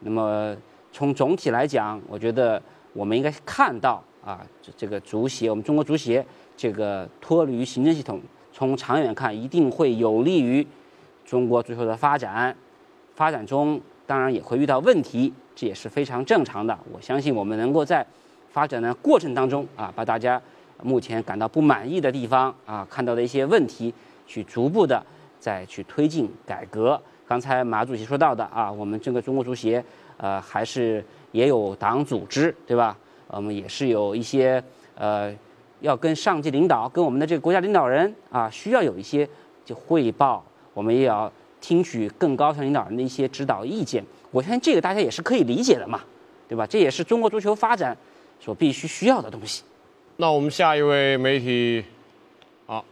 [0.00, 0.56] 那么
[0.90, 2.60] 从总体来讲，我觉得
[2.94, 6.24] 我们应该看到啊，这这个足协，我们中国足协
[6.56, 8.18] 这个脱离于行政系统，
[8.50, 10.66] 从长远看一定会有利于
[11.26, 12.56] 中国足球的发展。
[13.14, 16.78] 发展中当然也会遇到问题，这也是非常正常的。
[16.90, 18.06] 我相信我们能够在
[18.48, 20.40] 发展的过程当中啊，把大家。
[20.82, 23.92] 目前感到不满意的地方啊，看到的一些问题，
[24.26, 25.04] 去逐步的
[25.40, 27.00] 再去推进改革。
[27.26, 29.84] 刚才马主席说到的啊，我们整个中国足协
[30.16, 32.96] 呃还是也有党组织对吧？
[33.28, 34.62] 我们也是有一些
[34.94, 35.34] 呃
[35.80, 39.28] 要跟上级领导、跟我们的这个国家领导人啊，需要有一些
[39.64, 44.04] 就汇报，我们也要听取更高层领导人的一些指导意见。
[44.30, 46.00] 我相信这个大家也是可以理解的嘛，
[46.46, 46.66] 对吧？
[46.66, 47.96] 这也是中国足球发展
[48.38, 49.64] 所必须需要的东西。
[50.18, 51.84] 那我们下一位媒体，
[52.64, 52.82] 好，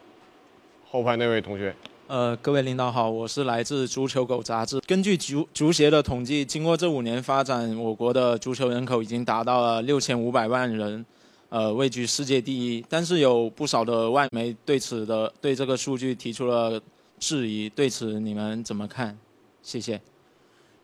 [0.90, 1.74] 后排那位同学。
[2.06, 4.78] 呃，各位领导好，我是来自足球狗杂志。
[4.87, 11.02] 根据足足协的统计，经过这五年发展，我国的足球人口已经达到了六千五百万人，
[11.48, 12.84] 呃，位居世界第一。
[12.90, 16.78] 但是有不少的外媒对此的对这个数据提出了
[17.18, 19.16] 质疑，对此你们怎么看？
[19.62, 19.98] 谢谢。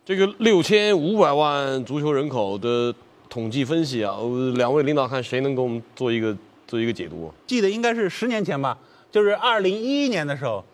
[0.07, 2.95] 这个六千五百万足球人口的
[3.31, 4.19] 统计分析啊，
[4.57, 7.33] 两位领导看谁能给我们做一个做一个解读？
[7.47, 8.77] 记得应该是十年前吧，
[9.11, 10.65] 就是二零一一年的时候，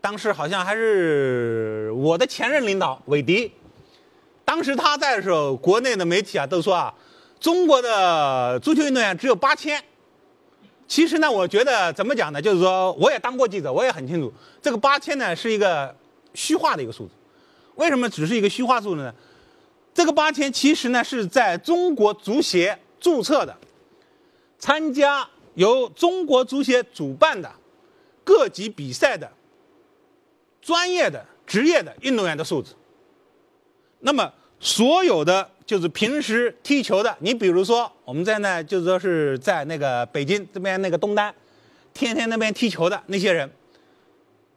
[0.00, 3.52] 当时好像还是我的前任领导韦迪，
[4.42, 6.92] 当时他在的时候，国内的媒体啊都说啊，
[7.38, 9.78] 中国的足球运动员只有八千。
[10.88, 12.40] 其实呢，我觉得怎么讲呢？
[12.40, 15.94] 就是说，我也当过记者，我也很清楚，这个八千呢是一个
[16.32, 17.12] 虚化的一个数字。
[17.76, 19.14] 为什么只是一个虚化数字呢？
[19.94, 23.56] 这个八千其实呢是在中国足协注册的，
[24.58, 27.52] 参加由中国足协主办的
[28.24, 29.30] 各级比赛的
[30.60, 32.74] 专业的职业的运动员的数字。
[34.00, 41.34] 那么所有的就是平时踢球的，你比如说我们在那就是说是在那个北京这边那个东单，
[41.92, 43.50] 天天那边踢球的那些人，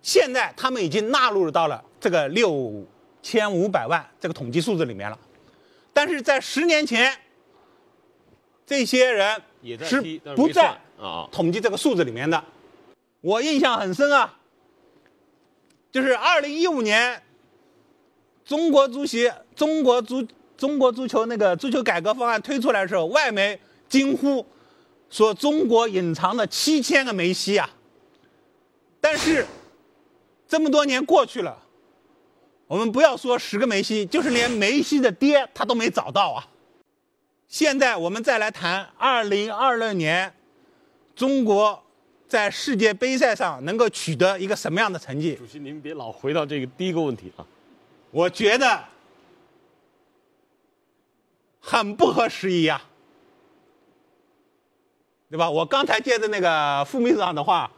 [0.01, 2.85] 现在他们已经纳入到了这个六
[3.21, 5.19] 千五百万这个统计数字里面了。
[5.95, 7.17] 但是在十年前，
[8.65, 9.41] 这些人
[9.79, 10.01] 是
[10.35, 12.43] 不在啊统计这个数字里面的。
[13.21, 14.37] 我印象很深啊，
[15.93, 17.23] 就是二零一五年，
[18.43, 20.27] 中国足协、中国足、
[20.57, 24.45] 中国足球那个足球改革方案推出来的时候，外媒惊呼
[25.09, 27.69] 说中国隐藏了七千个梅西啊。
[28.99, 29.47] 但是
[30.45, 31.57] 这么多年过去了，
[32.67, 36.47] 我们不要说十个梅西，就是连梅西的爹他都没找到啊。
[37.47, 40.33] 现在我们再来谈二零二六年，
[41.15, 41.81] 中国
[42.27, 45.35] 在世界杯赛上能够取得一个什么样的成绩？
[45.35, 47.45] 主席，您别老回到这个第一个问题啊。
[48.09, 48.83] 我觉得
[51.59, 52.81] 很不合时宜啊，
[55.29, 55.49] 对吧？
[55.49, 57.71] 我刚才接着那个副秘书长的话，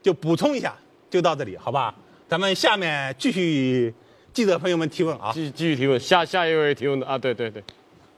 [0.00, 0.76] 就补充一下，
[1.10, 1.92] 就到这里，好吧？
[2.28, 3.92] 咱们下面继续
[4.32, 7.62] 记者朋友们提问啊，继续继续提问，下下一位提问的啊，对对对。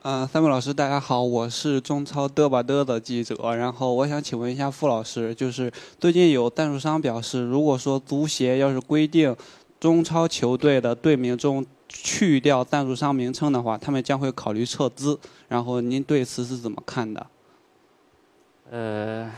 [0.03, 3.35] 呃，三位老师，大家好，我是中超嘚吧嘚的记者。
[3.57, 9.35] 然后我想请问一下傅老师，就是最近有赞助商表示，如果说足协要是规定
[9.81, 15.19] 中超球队的队名中去掉赞助商名称的话，他们将会考虑撤资。
[15.49, 17.27] 然后您对此是怎么看的？
[18.71, 19.31] 呃，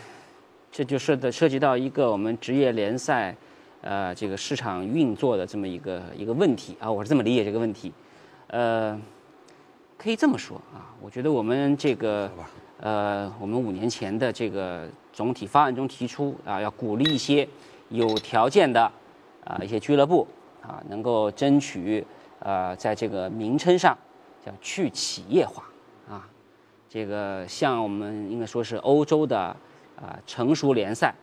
[0.72, 3.36] 这就涉的涉及到一个我们职业联赛，
[3.84, 7.92] 呃，这个市场运作的这么一个一个问题啊，我是这么理解这个问题，
[8.48, 8.98] 呃。
[9.96, 12.30] 可以这么说啊，我觉得我们这个，
[12.78, 17.48] 呃，我们五年前的这个总体方案中提出啊，要鼓励一些
[17.88, 18.82] 有条件的
[19.44, 20.26] 啊一些俱乐部
[20.60, 22.04] 啊，能够争取
[22.40, 23.96] 呃在这个名称上
[24.44, 25.64] 叫去企业化
[26.10, 26.28] 啊，
[26.86, 29.38] 这个像我们应该说是欧洲的
[29.96, 31.14] 啊成熟联赛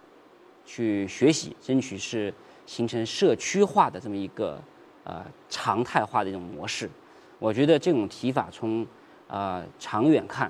[0.65, 2.33] 去学习，争取是
[2.71, 4.57] 形成社区化的这么一个
[5.03, 6.89] 呃常态化的一种模式。
[7.37, 8.87] 我觉得这种提法从，
[9.27, 10.49] 呃长远看，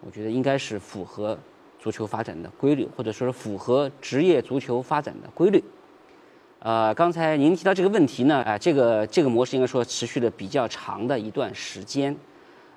[0.00, 1.38] 我觉得应该是符合
[1.78, 5.62] 足球发展的规律，或者说是符合职业足球发展的规律。
[6.58, 12.16] 呃，刚才您提到这个问题呢，啊，这个这个模式应该说持续了比较长的一段时间，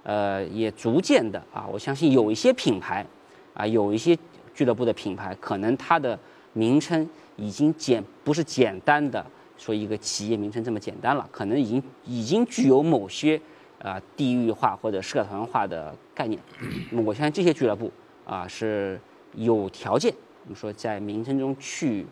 [0.03, 3.03] 呃，也逐渐的啊，我相信有一些品牌，
[3.56, 4.15] 啊，有一些
[4.53, 6.19] 俱乐部的品牌，可能它的
[6.53, 9.25] 名称已经简不是简单的
[9.57, 13.39] 说一个企业名称这么简单了，可能已经已经具有某些。
[13.79, 16.39] 啊，地域化或者社团化的概念，
[16.89, 17.91] 那么我相信这些俱乐部
[18.25, 18.97] 啊是
[19.33, 20.09] 有条件，
[20.45, 22.05] 我们说在名称中去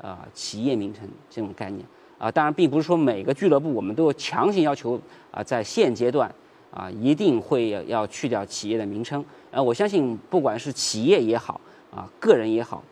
[0.00, 1.84] 啊企业名称这种概念
[2.16, 5.00] 啊，当然并不是说每个俱乐部我们都强行要求
[5.32, 6.32] 啊在现阶段
[6.70, 12.84] 啊一定会要去掉企业的名称啊，我相信不管是企业也好啊个人也好，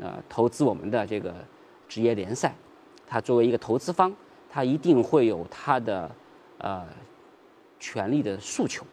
[0.00, 1.34] 呃投资我们的这个
[1.88, 2.54] 职业联赛，
[3.06, 4.12] 它作为一个投资方，
[4.48, 6.10] 它一定会有它的
[6.58, 6.84] 呃。
[7.82, 8.84] 权利的诉求，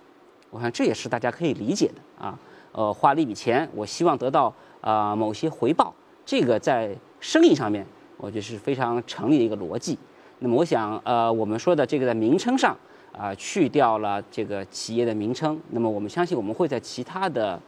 [0.50, 2.40] 我看这也是大家可以理解的啊。
[2.72, 5.94] 呃，花了一笔钱，我希望得到啊某些回报，
[6.26, 7.86] 这个在生意上面，
[8.16, 10.00] 我觉得是非常成立的一个逻辑。
[10.40, 12.74] 那么，我想呃，我们说的这个在名称上
[13.12, 17.60] 啊去掉了这个企业的名称，那么我们相信我们会在其他的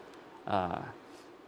[0.46, 0.82] 呃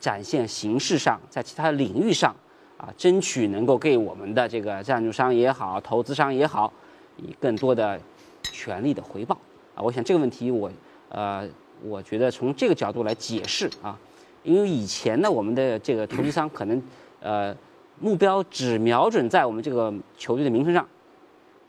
[0.01, 2.35] 展现形式上，在其他领域上
[2.77, 6.73] 啊，争取能够给我们的这个赞助商也好、投资商也好，
[7.17, 8.01] 以更多的
[8.41, 9.37] 权利的回报。
[9.75, 10.69] 啊，我想这个问题我，
[11.09, 11.47] 呃，
[11.83, 13.97] 我觉得从这个角度来解释啊，
[14.43, 16.81] 因为以前呢，我们的这个投资商可能，
[17.19, 17.55] 呃，
[17.99, 20.83] 目标只瞄准在我们这个球队的名声上，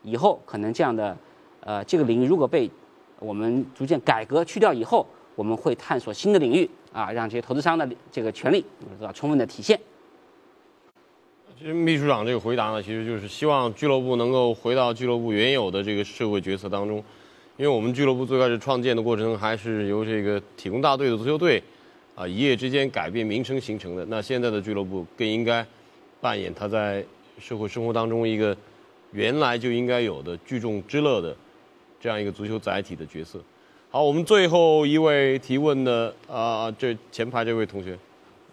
[0.03, 1.15] 以后可能这样的，
[1.61, 2.71] 呃，这个领域如果被
[3.19, 8.65] 我们逐渐改革去掉以后，我们会探索新的领域啊，让这些投资商的这个权利
[8.99, 9.79] 得到充分的体现。
[11.59, 17.03] 其实秘书长这个回答呢，其实就是希望俱乐部能够回到俱乐部原有的这个社会角色当中。
[17.59, 21.63] 因为我们俱乐部最开始创建的过程还是由这个体工大队的足球队，
[22.17, 24.05] 啊一夜之间改变名称形成的。
[24.07, 25.65] 那现在的俱乐部更应该
[26.21, 27.05] 扮演他在
[27.39, 28.57] 社会生活当中一个
[29.13, 31.37] 原来就应该有的聚众之乐的
[32.01, 33.39] 这样一个足球载体的角色。
[33.95, 37.99] 好，我们最后一位提问的啊，这前排这位同学，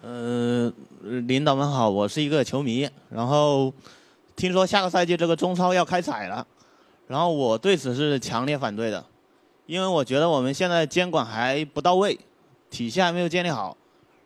[0.02, 0.70] 呃，
[1.02, 3.72] 领导们好，我是一个球迷，然后
[4.36, 6.46] 听说下个赛季这个中超要开采了，
[7.06, 9.02] 然后我对此是强烈反对的，
[9.64, 12.20] 因为我觉得我们现在监管还不到位，
[12.68, 13.74] 体系还没有建立好，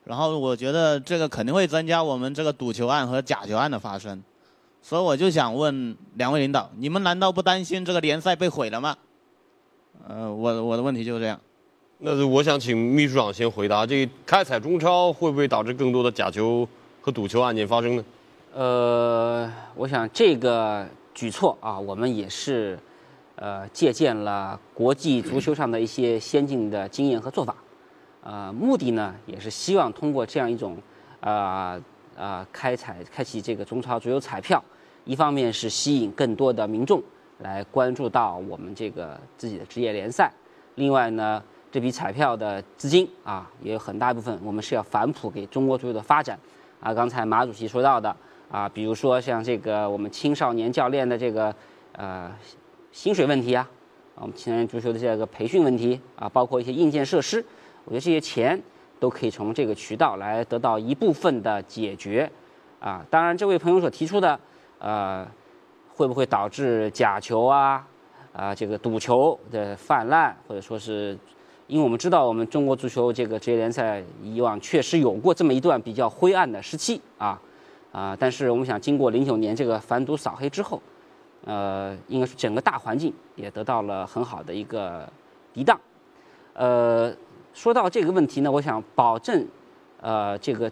[0.02, 4.20] 然后我觉得这个肯定会增加我们这个赌球案和假球案的发生，
[4.82, 8.96] 所以我就想问两位领导，你们难道不担心这个联赛被毁了吗？
[10.08, 11.40] 呃，我我的问题就是这样。
[11.98, 16.68] 那我想请秘书长先回答，这个开采中超会不会导致更多的假球
[17.00, 18.04] 和赌球案件发生呢？
[18.52, 22.78] 呃，我想这个举措啊，我们也是
[23.36, 27.56] 呃借鉴了国际足球上的一些先进的经验和做法，
[28.22, 30.76] 呃，目的呢也是希望通过这样一种
[31.20, 31.80] 啊
[32.16, 34.62] 啊开采开启这个中超足球彩票，
[35.04, 37.02] 一方面是吸引更多的民众
[37.44, 40.32] 来关注到我们这个自己的职业联赛，
[40.74, 41.40] 另外呢。
[41.74, 46.38] 这笔彩票的资金啊，也有很大一部分我们是要反哺给中国足球的发展
[46.78, 46.94] 啊。
[46.94, 48.16] 刚才马主席说到的
[48.48, 51.52] 啊，比如说像这个我们青少年教练的这个
[51.90, 52.32] 呃
[52.92, 53.68] 薪水问题啊，
[54.14, 57.44] 我们青少年足球的这个培训问题啊，包括一些硬件设施，
[57.86, 58.62] 我觉得这些钱
[59.00, 62.30] 都可以从这个渠道来得到一部分的解决
[62.78, 63.04] 啊。
[63.10, 64.38] 当然，这位朋友所提出的
[64.78, 65.26] 呃，
[65.94, 67.86] 会不会导致假球啊
[68.32, 71.18] 啊这个赌球的泛滥，或者说是？
[71.66, 77.40] 因为我们知道，我们中国足球这个职业联赛以往确实有过这么一段比较灰暗的时期啊，
[77.90, 80.78] 啊，但是我们想经过零九年这个反赌扫黑之后，
[81.46, 85.10] 呃，应该是整个大环境也得到了很好的一个
[85.54, 85.80] 涤荡。
[86.52, 87.10] 呃，
[87.54, 89.48] 说到这个问题呢，我想保证
[90.02, 90.70] 呃这个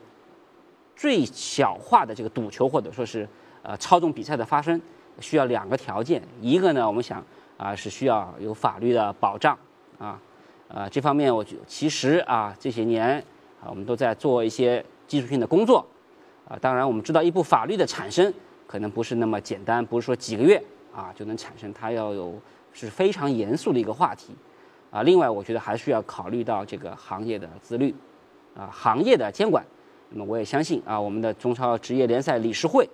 [0.95, 3.27] 最小化的这个赌球或者说是
[3.63, 4.79] 呃操纵比赛的发生，
[5.23, 7.25] 需要两个条件，一个呢，我们想
[7.57, 9.57] 啊是需要有法律的保障
[9.99, 10.21] 啊。
[10.69, 13.23] 啊，这方面我觉其实啊，这些年
[13.63, 15.87] 啊，我们都在做一些技术性的工作，
[16.49, 18.33] 啊，当然我们知道一部法律的产生
[18.67, 20.63] 可能不是那么简单，不是说几个月
[20.95, 22.41] 啊就能产生，它要有
[22.73, 24.35] 是非常严肃的一个话题，
[24.91, 27.95] 啊，另外我觉得还需要考虑到这个行业的自律，
[28.57, 29.63] 啊，行业的监管，
[30.09, 32.89] 那么我也相信啊，我们的中超职业联赛理事会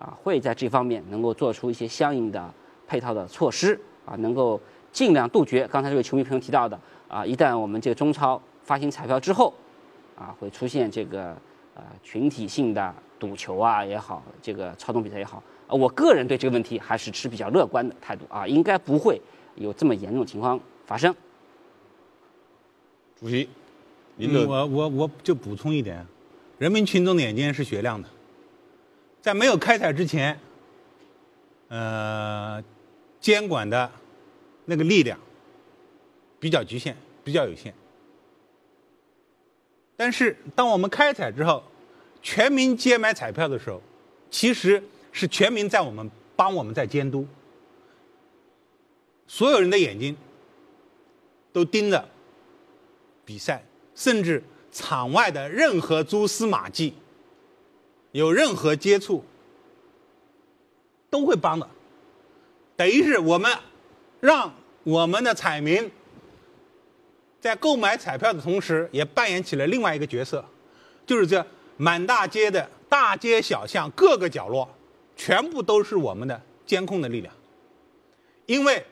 [0.00, 2.52] 啊会在这方面能够做出一些相应的
[2.88, 6.76] 配套的措施，啊，能够尽量杜绝刚才这位球迷朋友提到的。
[7.06, 9.52] 啊，一旦我们这个中超发行彩票之后，
[10.16, 11.36] 啊，会出现这个
[11.74, 19.20] 呃群体性的赌球啊也好，这个操纵比赛也好，啊，我个人对这个问题还是持比较乐观的态度啊，应该不会
[19.56, 21.12] 有这么严重情况发生。
[23.18, 23.48] 主席，
[24.14, 26.06] 您的我我我就补充一点，
[26.58, 28.08] 人民群众的眼睛是雪亮的，
[29.20, 30.38] 在没有开采之前，
[31.68, 32.62] 呃，
[33.20, 33.90] 监管的
[34.64, 35.18] 那个力量。
[36.42, 37.74] 比较局限，比较有限。
[39.94, 41.62] 但是，当我们开采之后，
[42.22, 43.82] 全民接买彩票的时候，
[44.30, 47.28] 其实是全民在我们帮我们在监督，
[49.26, 50.16] 所有人的眼睛
[51.52, 52.08] 都盯着
[53.26, 53.62] 比赛，
[53.94, 54.42] 甚至
[54.72, 56.94] 场外的任何蛛丝马迹，
[58.12, 59.24] 有任何接触，
[61.08, 61.68] 都会帮的。
[62.76, 63.50] 等于是我们
[64.20, 65.90] 让我们的彩民。
[67.40, 70.44] 在购买彩票的同时，也扮演起了另外一个角色，
[71.06, 71.42] 就是这
[71.78, 74.68] 满大街的大街小巷各个角落，
[75.16, 77.34] 全部都是我们的监控的力量。
[78.44, 78.84] 因为，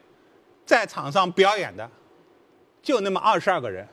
[0.64, 1.90] 在场上表演的
[2.82, 3.86] 就那么二十二个人，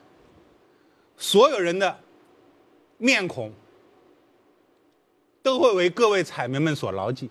[1.18, 1.98] 所有人的
[2.96, 3.52] 面孔
[5.46, 7.30] 都会为各位彩民们所牢记。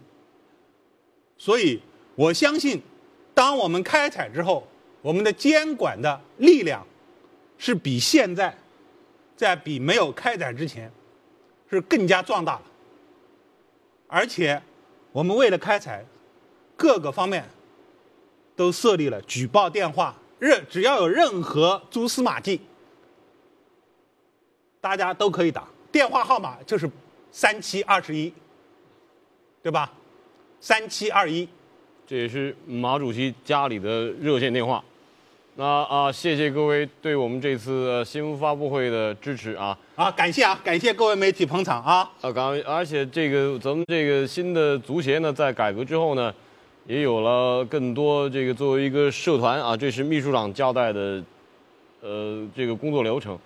[1.38, 1.82] 所以，
[2.16, 2.82] 我相信，
[3.34, 4.66] 当我们开采之后，
[5.01, 6.82] 我们的监管的力量。
[7.57, 8.57] 是比现在，
[9.36, 10.89] 在比没有开采之前，
[11.70, 12.61] 是更加壮大了。
[14.07, 14.61] 而且，
[15.11, 16.05] 我们为了开采，
[16.78, 17.45] 各个方面
[18.55, 22.61] 都设立了举报电话，任只要有任何蛛丝马迹，
[24.80, 26.89] 大家都可以打电话号码，就是
[27.36, 28.31] 三七二十一，
[29.61, 29.91] 对吧？
[30.61, 31.45] 三七二一，
[32.07, 34.81] 这也是马主席家里的热线电话。
[35.55, 39.77] 那啊，谢谢各位对我们这次新闻发布会的支持啊！
[39.95, 42.09] 啊，感谢啊，感谢各位媒体捧场啊！
[42.21, 46.33] 啊，刚而且这个咱们这个新的足协呢，在改革之后呢，
[46.88, 51.21] 也有了更多这个作为一个社团啊，这是秘书长交代的，
[51.99, 53.38] 呃，这个工作流程。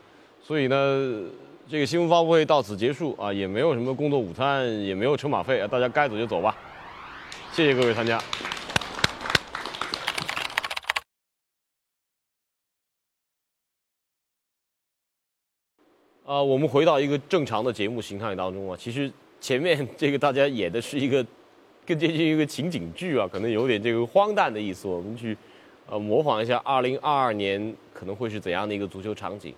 [0.44, 1.24] 所以呢，
[1.70, 6.58] 这个新闻发布会到此结束啊，也没有什么工作午餐，也没有车马费啊，大家该走就走吧。
[7.54, 8.18] 谢谢各位参加。
[16.26, 21.24] 啊，我们回到一个正常的节目形态当中啊，其实前面这个大家演的是一个
[21.86, 24.88] 更接近一个情景剧啊，可能有点这个荒诞的意思。
[24.88, 25.38] 我们去
[25.88, 29.54] 呃模仿一下2022年可能会是怎样的一个足球场景。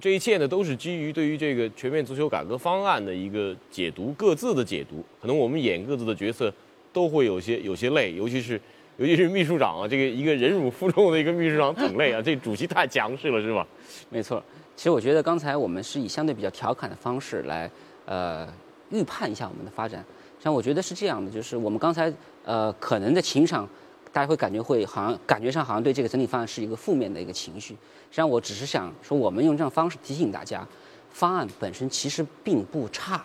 [0.00, 5.02] 这一切呢，都是基于对于这个全面足球改革方案的一个解读，各自的解读。
[5.20, 6.52] 可能我们演各自的角色
[6.92, 8.60] 都会有些有些累，尤其是
[8.96, 13.66] 尤其是秘书长啊，这个一个忍辱负重的一个秘书长挺累啊，这主席太强势了，是吧？
[14.10, 14.42] 没错。
[14.76, 17.70] 其实我觉得刚才我们是以相对比较调侃的方式来，
[18.06, 18.46] 呃，
[18.90, 20.04] 预判一下我们的发展。
[20.40, 22.12] 像我觉得是这样的，就是我们刚才
[22.44, 23.68] 呃可能的情场，
[24.14, 27.74] 大家会感觉会好像感觉上好像对这个整体方案是一个负面的一个情绪。
[27.74, 30.64] 实际上我只是想说，我们用这样方式提醒大家，
[31.10, 33.24] 方案本身其实并不差，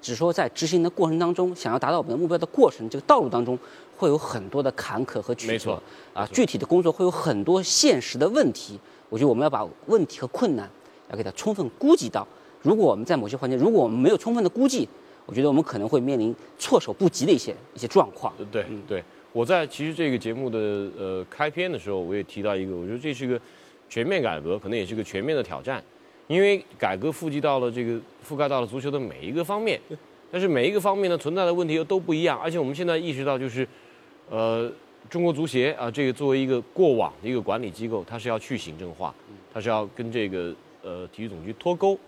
[0.00, 3.58] 只说在执行的过程当中，想要达到我们的目标的过程这个道路当中，
[3.96, 5.52] 会有很多的坎坷和曲折。
[5.52, 5.82] 没错。
[6.14, 8.78] 啊，具体的工作会有很多现实的问题。
[9.08, 10.70] 我觉得我们要把问题和困难。
[11.10, 12.28] 要给它充分估计到，
[12.60, 14.86] 如果我们在某些环节，如果我们没有充分的估计，
[15.24, 18.30] 我觉得我们可能会面临措手不及的一些一些状况。
[18.52, 19.02] 对对，
[19.38, 20.58] 我在其实这个节目的
[20.98, 23.40] 呃开篇的时候，我也提到一个，我觉得这是个
[23.88, 25.80] 全面改革，可能也是个全面的挑战，
[26.26, 29.80] 因为改革覆及到了这个覆盖到了足球的每一个方面，
[30.32, 33.64] 但是每一个方面呢存在的问题又都不一样，而且我们现在意识到就是，
[34.28, 34.68] 呃，
[35.08, 39.14] 中国足协啊，这个作为一个过往的一个管理机构，它是要去行政化，
[39.54, 40.52] 它是要跟这个。
[40.80, 41.98] 呃，体育总局脱钩，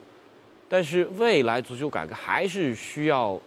[0.68, 3.38] 但是未来足球改革还是需要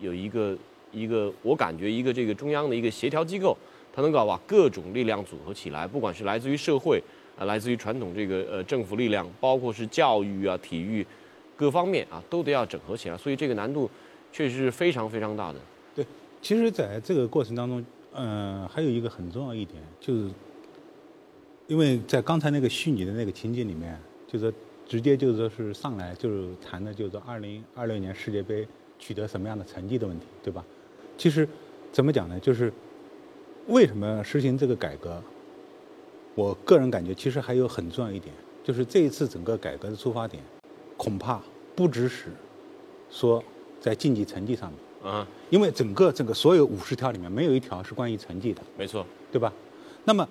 [0.00, 0.58] 有一个
[0.92, 3.56] 一个，我感觉一个这个中央的一个协调机构，
[3.92, 7.02] 它能够把各种力量组合起来，不管是来自于社会
[7.38, 11.04] 啊，来自于传统这个呃政府力量，包括是教育啊、体育
[11.56, 13.16] 各方面啊，都得要整合起来。
[13.16, 13.90] 所以这个难度
[14.32, 15.58] 确实是非常非常大的。
[15.94, 16.06] 对，
[16.40, 17.84] 其实在这个过程当中，
[18.14, 20.30] 嗯，还有一个很重要一点，就是
[21.66, 24.52] 因为在刚才那个虚拟的那个情景里面，就是。
[24.84, 28.66] 直接就是说是上来就是谈的，就是说二零二六年世界杯
[28.98, 30.62] 取得什么样的成绩的问题，对吧？
[31.16, 31.48] 其实
[31.92, 32.38] 怎么讲呢？
[32.40, 32.72] 就是
[33.68, 35.22] 为什么实行这个改革？
[36.34, 38.34] 我个人感觉，其实还有很重要一点，
[38.64, 40.42] 就是这一次整个改革的出发点，
[40.96, 41.40] 恐怕
[41.76, 42.28] 不只是
[43.10, 43.42] 说
[43.80, 49.52] 在竞技成绩上面啊，因为整个这个所有五十条里面没有一条是关于成绩的，没错，对吧？
[50.04, 50.26] 那么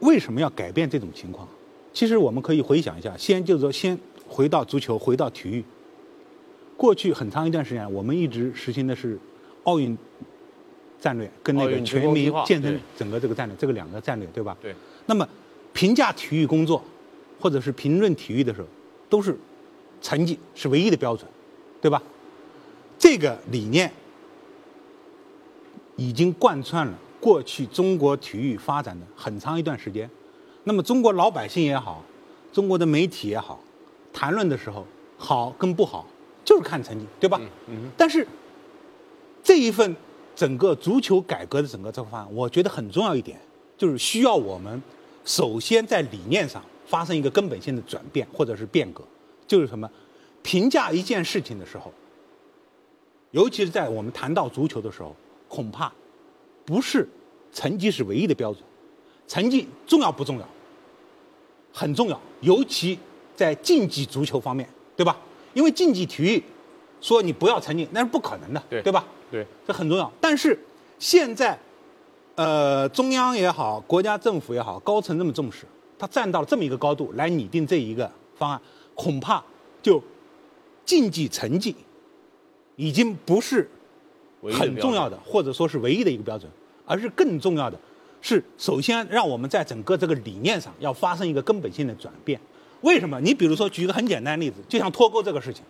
[0.00, 1.48] 为什么要改变这种情况？
[1.92, 3.98] 其实我们可以回想一下，先就是说，先
[4.28, 5.64] 回到足球，回到体育。
[6.76, 9.18] 过去很长一段时间，我们一直实行的是
[9.64, 9.96] 奥运
[11.00, 14.56] 战略跟那个全民健身整个这个战略，这个两个战略，对吧？
[14.62, 14.74] 对。
[15.06, 15.28] 那么
[15.72, 16.82] 评价体育工作，
[17.40, 18.66] 或者是评论体育的时候，
[19.10, 19.36] 都是
[20.00, 21.28] 成绩是唯一的标准，
[21.80, 22.02] 对吧？
[22.98, 23.92] 这个理念
[25.96, 30.08] 已经贯穿了过去中国体育发展的很长一段时间。
[30.62, 32.02] 那么中国老百姓也好，
[32.52, 33.60] 中国的媒体也好，
[34.12, 34.86] 谈论的时候，
[35.18, 36.06] 好跟不好
[36.44, 37.38] 就是看成绩，对吧？
[37.66, 37.90] 嗯。
[37.96, 38.26] 但是
[39.44, 39.94] 这一份
[40.34, 43.38] 整个足球改革的整个这个方案，我觉得很重要一点，
[43.76, 44.82] 就是需要我们
[45.24, 49.04] 首先在理念上发生一个根本性的转变或者是变革，
[49.46, 49.88] 就是什么？
[50.42, 51.92] 评价一件事情的时候，
[53.30, 55.14] 尤其是在我们谈到足球的时候，
[55.48, 55.92] 恐怕
[56.64, 57.08] 不是
[57.52, 58.62] 成绩是唯一的标准，
[59.28, 60.48] 成绩重要不重要？
[61.72, 62.98] 很重要，尤其
[63.34, 65.18] 在竞技足球方面，对吧？
[65.54, 66.42] 因为竞技体育，
[67.00, 69.04] 说你不要成绩那是不可能的，对对吧？
[69.34, 70.08] 对，这很重要。
[70.20, 70.56] 但是
[71.00, 71.58] 现在，
[72.36, 75.64] 呃，中央也好，国家政府也好，高层这么重视，
[75.98, 78.60] 他站到了这么一个高度来拟定这一个方案，
[78.94, 79.42] 恐怕
[79.82, 80.00] 就
[80.84, 81.74] 竞技成绩
[82.76, 83.68] 已经不是
[84.52, 86.48] 很重要的，或者说是唯一的一个标准，
[86.86, 87.76] 而是更重要的。
[88.20, 92.40] 是首先让我们在整个这个理念上要发生一个根本性的转变。
[92.82, 93.20] 为什么？
[93.20, 95.64] 你比如说举一个很简单的例子，就像脱钩这个事情，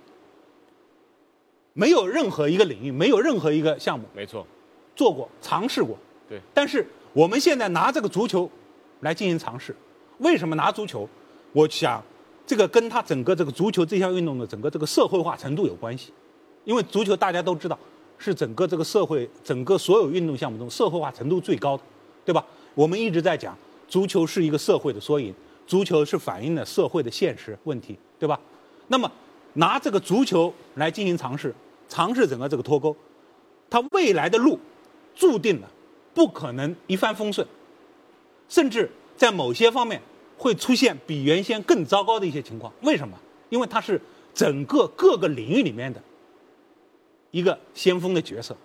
[1.75, 4.47] 没有任何一个领域，没有任何一个项目，没错，
[4.97, 5.99] 做过尝试过。
[6.29, 6.41] 对。
[6.55, 8.51] 但是我们现在拿这个足球
[9.01, 9.77] 来进行尝试，
[10.19, 11.07] 为什么拿足球？
[11.53, 12.03] 我想
[12.47, 16.13] 这个跟它整个这个足球这项运动的整个这个社会化程度有关系。
[16.65, 17.79] 因为足球大家都知道
[18.17, 21.83] 是整个这个社会整个所有运动项目中社会化程度最高的。
[22.25, 22.43] 对吧？
[22.75, 23.55] 我们一直在讲，
[23.87, 25.35] 足球是一个社会的缩影，
[25.67, 28.41] 足球是反映了社会的现实问题，对吧？
[28.89, 29.13] 那么
[29.53, 31.55] 拿这个足球来进行尝试，
[31.89, 32.97] 尝试整个这个脱钩，
[33.71, 34.59] 它未来的路
[35.15, 35.71] 注定了
[36.13, 37.47] 不可能一帆风顺，
[38.49, 40.01] 甚至在某些方面
[40.37, 42.73] 会出现比原先更糟糕的一些情况。
[42.83, 43.17] 为什么？
[43.51, 44.01] 因为它是
[44.33, 46.03] 整个各个领域里面的
[47.31, 48.57] 一个先锋的角色，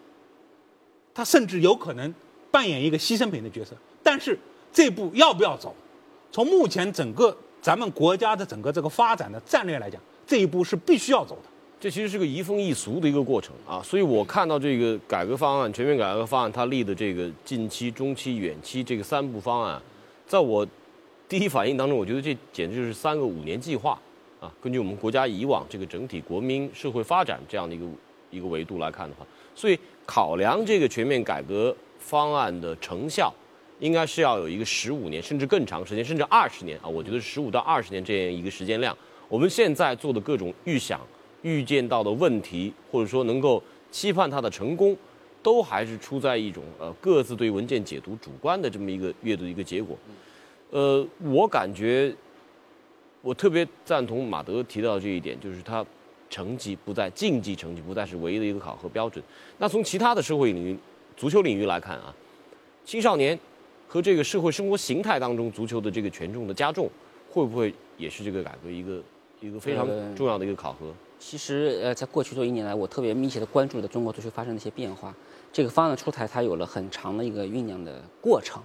[1.13, 2.13] 他甚至有可能
[2.49, 3.75] 扮演一个牺牲品的角色。
[4.01, 4.39] 但是
[4.71, 5.75] 这步要不要走？
[6.31, 11.48] 从目前整个咱们国家的整个这个发展的战略来讲，这一步是必须要走的。
[11.79, 19.81] 这其实是个移风易俗的一个过程啊，所以我看到这个改革方案、全面改革方案，它立的这个近期、中期、远期这个三步方案，
[20.27, 20.67] 在我
[21.29, 23.97] 第一反应当中，我觉得这简直就是三个五年计划
[24.41, 24.51] 啊。
[24.61, 27.85] 根据我们国家以往这个整体国民社会发展这样的一个
[28.29, 29.25] 一个维度来看的话，
[29.55, 33.33] 所以考量这个全面改革方案的成效，
[33.79, 36.89] 应该是要有一个十五年甚至更长时间，甚至二十年啊。
[36.89, 38.93] 我觉得十五到二十年这样一个时间量，
[39.29, 40.99] 我们现在做的各种预想。
[41.41, 43.61] 预见到的问题，或者说能够
[43.91, 44.95] 期盼它的成功，
[45.41, 49.97] 都还是出在一种呃各自对文件解读主观的这么一个阅读一个结果。
[50.71, 52.13] 呃，我感觉
[53.21, 55.85] 我特别赞同马德提到这一点，就是他
[56.29, 59.23] 成绩不再竞技成绩不再是唯一的一个考核标准。
[59.57, 60.77] 那从其他的社会领域，
[61.17, 62.13] 足球领域来看啊，
[62.85, 63.37] 青少年
[63.87, 66.87] 和这个社会生活形态当中足球的这个权重的加重，
[67.31, 69.01] 会不会也是这个改革一个
[69.41, 70.93] 一个非常重要的一个考核？
[71.19, 75.13] 其实，呃，在过去这一年来，我特别密切的关注的中国足球发生的一些变化。
[75.51, 78.61] 这个方案出台，它有了很长的一个酝酿的过程。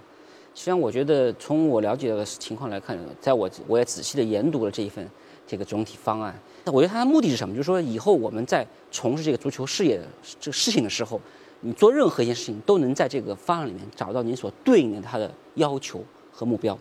[0.55, 5.05] 实际上，我觉得从我了解的情况来看，在我我也仔细的研读了这一份
[5.45, 6.33] 这个总体方案。
[6.63, 7.53] 那我觉得它的目的是什么？
[7.53, 10.05] 就是说，以后我们在从事这个足球事业的
[10.39, 11.19] 这个事情的时候，
[11.59, 16.01] 你做任何一件事情，都能在这个方案里面找到你所对应的它的要求
[16.31, 16.79] 和目标，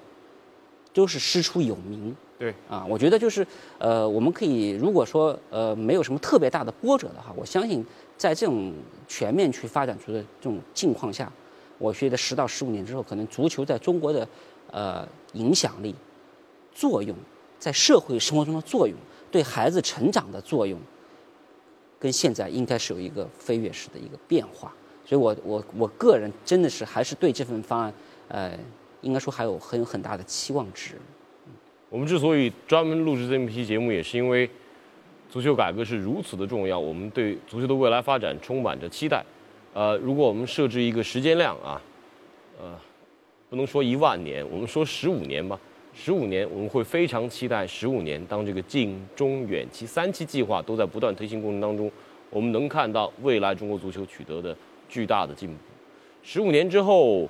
[0.93, 2.15] 都是师出有名。
[2.37, 3.47] 对啊，我觉得就是
[3.79, 7.85] 呃，我们可以如果说呃没有什么特别大的波折的话，我相信
[8.17, 8.73] 在这种
[9.07, 11.33] 全面去发展出的这种境况下，
[11.79, 14.29] 我觉得十到十五年之后，可能足球在中国的
[14.73, 15.95] 呃影响力、
[16.75, 17.17] 作用，
[17.59, 18.97] 在社会生活中的作用，
[19.31, 20.79] 对孩子成长的作用，
[22.01, 24.75] 跟现在应该是有一个飞跃式的一个变化。
[25.07, 27.95] 所以我我我个人真的是还是对这份方案
[28.27, 28.59] 呃，
[29.03, 30.95] 应该说还有很有很大的期望值。
[31.95, 34.51] 我们之所以专门录制这么一期节目，也是因为
[35.31, 39.25] 足球改革是如此的重要，我们对足球的未来发展充满着期待。
[39.73, 41.81] 呃，如果我们设置一个时间量啊，
[42.61, 42.77] 呃，
[43.49, 45.57] 不能说一万年，我们说十五年吧。
[45.95, 51.89] 十五年，我们会非常期待十五年，当这个近、中、远期三期计划都在不断推行过程当中，
[52.29, 54.57] 我们能看到未来中国足球取得的
[54.89, 55.55] 巨大的进步。
[56.25, 57.29] 十五年之后，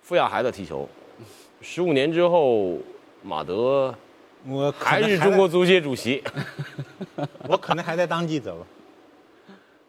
[0.00, 0.88] 傅亚还在踢球。
[1.60, 2.78] 十五年之后。
[3.26, 3.92] 马德，
[4.46, 6.22] 我还是中国足协主席，
[7.48, 8.64] 我可能还在当记者吧。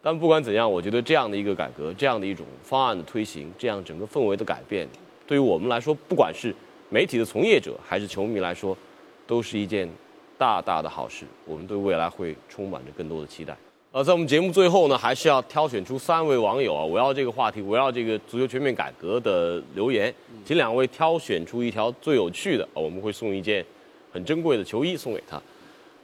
[0.02, 4.88] 但不管怎样，我觉得这样的一个改革，这样的一种方案的推行，这样整个氛围的改变，
[5.24, 6.52] 对于我们来说，不管是
[6.90, 8.76] 媒体的从业者还是球迷来说，
[9.24, 9.88] 都是一件
[10.36, 11.24] 大大的好事。
[11.44, 13.56] 我们对未来会充满着更多的期待。
[13.90, 20.14] 呃，在我们节目最后呢，还是要挑选出三位网友啊，围绕这个话题，围绕这个足球全面改革的留言。
[20.44, 23.64] 请两位挑选出一条最有趣的，我们会送一件
[24.12, 25.40] 很珍贵的球衣送给他。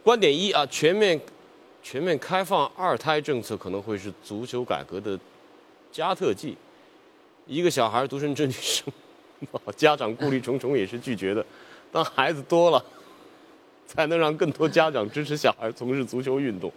[0.02, 1.20] 观点一啊，全面
[1.82, 5.18] 全面开放二胎政策可能会是足球改革的
[5.92, 6.56] 加特技。
[7.46, 8.90] 一个小孩独生子女生，
[9.76, 11.44] 家长顾虑重重也是拒绝的。
[11.92, 12.82] 当孩子多了，
[13.86, 16.72] 才能让更多家长支持小孩从事足球运动。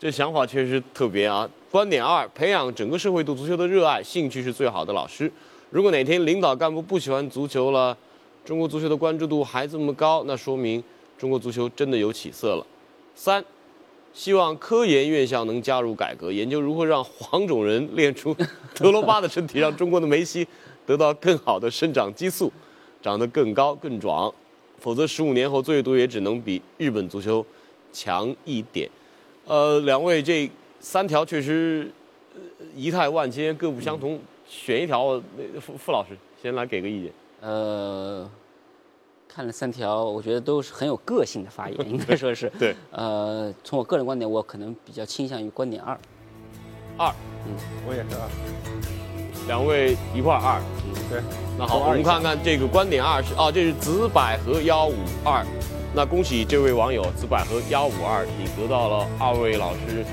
[0.00, 1.48] 这想法确实特别啊。
[1.70, 5.30] 观点二，培养整个社会对足球的热爱，兴趣是最好的老师。
[5.70, 7.96] 如果哪天领导干部不喜欢足球了，
[8.44, 10.82] 中国足球的关注度还这么高，那说明
[11.18, 12.64] 中国足球真的有起色了。
[13.14, 13.44] 三，
[14.14, 18.34] 希望科研院校能加入改革，研究如何让黄种人练出
[18.76, 20.46] 德罗巴的身体，让中国的梅西
[20.86, 22.50] 得到更好的生长激素，
[23.02, 24.32] 长得更高更壮。
[24.78, 27.44] 否则十五年后最多也只能比日本足球
[27.92, 28.88] 强一点。
[29.48, 31.90] 呃，两位这三条确实
[32.76, 34.20] 仪态万千，各不相同。
[34.46, 35.18] 选一条，
[35.60, 36.10] 傅傅老师
[36.42, 37.12] 先来给个意见。
[37.40, 38.30] 呃，
[39.26, 42.50] 看了三条，我觉得都是很有个性的发言，应该说是。
[42.58, 42.74] 对。
[42.90, 45.98] 呃，从我个人观点，我可能比较倾向于观点二。
[46.98, 47.14] 二。
[47.46, 47.54] 嗯，
[47.86, 48.28] 我也是二。
[49.46, 50.60] 两位一块二。
[50.86, 51.22] 嗯，对。
[51.58, 54.94] 那好，我们看看这个观点二是哦，这是紫百合幺五
[55.24, 55.42] 二。
[55.98, 60.06] 那恭喜这位网友紫百合幺五二，你得到了二位老师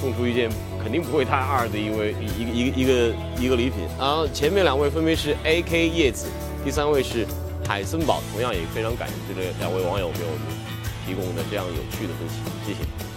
[0.00, 0.48] 送出一件。
[0.80, 3.80] 肯定不会太二的一位一个一个一个一个礼品。
[3.98, 6.28] 然后前面两位分别是 A K 叶子，
[6.64, 7.26] 第三位是
[7.66, 10.40] 海森堡，同样也非常感谢这两位网友给我们
[11.04, 13.07] 提供的这样有趣的分析，谢谢。